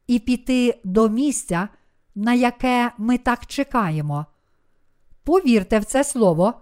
[0.07, 1.69] і піти до місця,
[2.15, 4.27] на яке ми так чекаємо.
[5.25, 6.55] Повірте в це слово,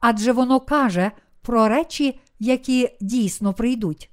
[0.00, 1.12] адже воно каже
[1.42, 4.10] про речі, які дійсно прийдуть.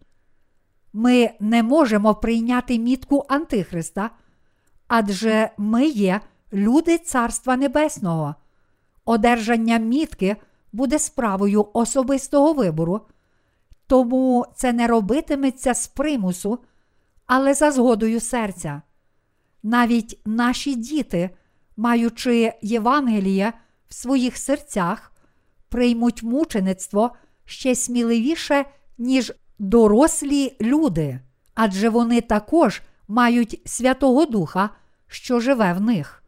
[0.94, 4.10] Ми не можемо прийняти мітку Антихриста,
[4.98, 6.22] адже ми є
[6.54, 8.36] люди Царства Небесного.
[9.06, 10.36] Одержання мітки
[10.74, 13.02] буде справою особистого вибору,
[13.88, 16.60] тому це не робитиметься з примусу,
[17.26, 18.82] але за згодою серця.
[19.64, 21.30] Навіть наші діти,
[21.78, 23.54] маючи Євангеліє
[23.88, 25.12] в своїх серцях,
[25.70, 27.12] приймуть мучеництво
[27.46, 28.66] ще сміливіше,
[28.98, 31.20] ніж дорослі люди,
[31.54, 34.70] адже вони також мають Святого Духа,
[35.16, 36.24] що живе в них.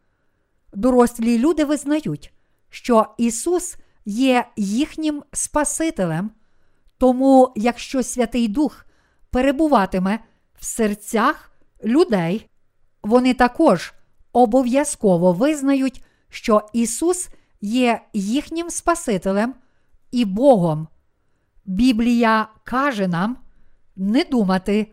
[0.72, 2.32] Дорослі люди визнають,
[2.70, 6.30] що Ісус є їхнім Спасителем,
[6.98, 8.86] тому якщо Святий Дух
[9.30, 10.18] перебуватиме
[10.58, 11.52] в серцях
[11.84, 12.48] людей,
[13.02, 13.94] вони також
[14.32, 17.28] обов'язково визнають, що Ісус
[17.60, 19.54] є їхнім Спасителем
[20.10, 20.88] і Богом.
[21.64, 23.36] Біблія каже нам
[23.96, 24.92] не думати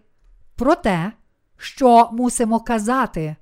[0.56, 1.12] про те,
[1.58, 3.36] що мусимо казати,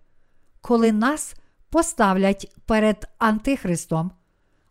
[0.63, 1.35] коли нас
[1.69, 4.11] поставлять перед Антихристом,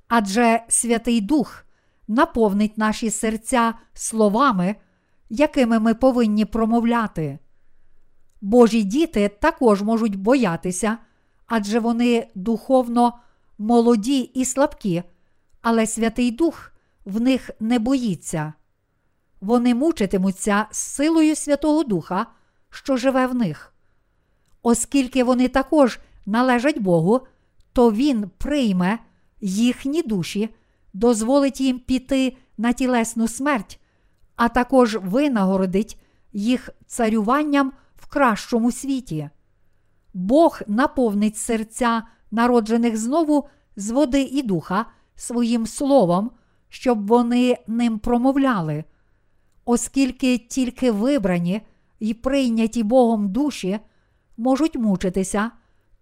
[0.08, 1.64] адже Святий Дух
[2.08, 4.76] наповнить наші серця словами,
[5.28, 7.38] якими ми повинні промовляти.
[8.40, 10.98] Божі діти також можуть боятися,
[11.46, 13.18] адже вони духовно
[13.58, 15.02] молоді і слабкі,
[15.62, 16.72] але Святий Дух
[17.04, 18.52] в них не боїться.
[19.40, 22.26] Вони мучитимуться з силою Святого Духа,
[22.70, 23.71] що живе в них.
[24.62, 27.20] Оскільки вони також належать Богу,
[27.72, 28.98] то Він прийме
[29.40, 30.48] їхні душі,
[30.92, 33.80] дозволить їм піти на тілесну смерть,
[34.36, 35.98] а також винагородить
[36.32, 39.30] їх царюванням в кращому світі.
[40.14, 46.30] Бог наповнить серця народжених знову з води і духа своїм словом,
[46.68, 48.84] щоб вони ним промовляли.
[49.64, 51.60] Оскільки тільки вибрані
[52.00, 53.80] і прийняті Богом душі
[54.36, 55.50] можуть мучитися,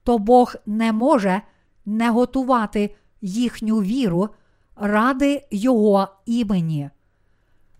[0.04, 1.42] то Бог не може
[1.86, 4.28] не готувати їхню віру
[4.76, 6.90] ради Його імені.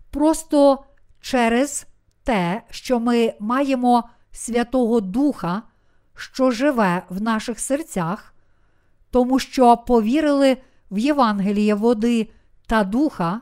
[0.09, 0.83] Просто
[1.21, 1.87] через
[2.23, 5.61] те, що ми маємо Святого Духа,
[6.15, 8.33] що живе в наших серцях,
[9.11, 10.57] тому що повірили
[10.91, 12.29] в Євангеліє води
[12.67, 13.41] та духа,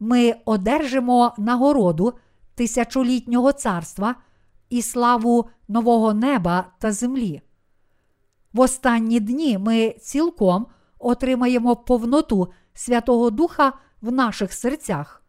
[0.00, 2.14] ми одержимо нагороду
[2.54, 4.14] тисячолітнього царства
[4.70, 7.42] і славу нового неба та землі.
[8.52, 10.66] В останні дні ми цілком
[10.98, 15.22] отримаємо повноту Святого Духа в наших серцях.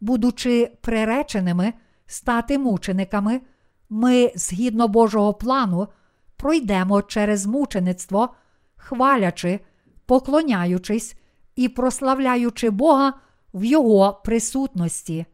[0.00, 1.72] Будучи приреченими
[2.06, 3.40] стати мучениками,
[3.88, 5.88] ми, згідно Божого плану,
[6.36, 8.34] пройдемо через мучеництво,
[8.76, 9.60] хвалячи,
[10.06, 11.16] поклоняючись
[11.56, 13.12] і прославляючи Бога
[13.54, 15.26] в Його присутності.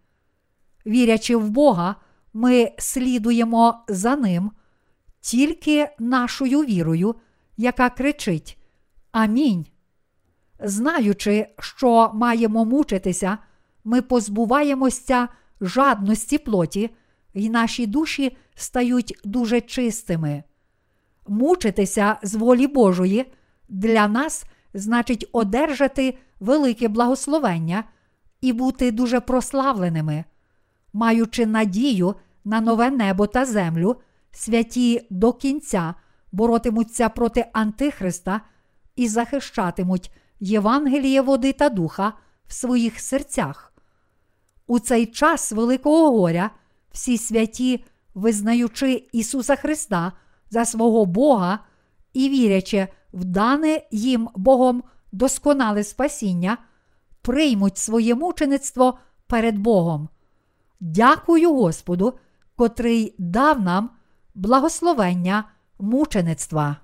[0.87, 1.97] Вірячи в Бога,
[2.35, 4.51] ми слідуємо за Ним
[5.21, 7.15] тільки нашою вірою,
[7.57, 8.59] яка кричить
[9.13, 9.67] Амінь.
[10.61, 13.39] Знаючи, що маємо мучитися,
[13.85, 15.29] ми позбуваємося
[15.61, 16.91] жадності плоті,
[17.35, 20.43] і наші душі стають дуже чистими.
[21.29, 23.33] Мучитися з волі Божої
[23.69, 27.85] для нас значить одержати велике благословення
[28.41, 30.25] і бути дуже прославленими,
[30.93, 32.15] маючи надію
[32.45, 33.97] на нове небо та землю,
[34.31, 35.95] святі до кінця
[36.33, 38.41] боротимуться проти Антихриста
[38.97, 42.13] і захищатимуть Євангеліє води та духа
[42.47, 43.73] в своїх серцях.
[44.67, 46.51] У цей час Великого горя
[46.93, 47.85] всі святі,
[48.15, 50.13] визнаючи Ісуса Христа
[50.51, 51.59] за свого Бога
[52.13, 54.83] і вірячи в дане їм Богом
[55.13, 56.59] досконале спасіння,
[57.23, 60.09] приймуть своє мучеництво перед Богом.
[60.85, 62.15] Дякую Господу,
[62.57, 63.91] котрий дав нам
[64.35, 65.45] благословення
[65.79, 66.77] мучеництва.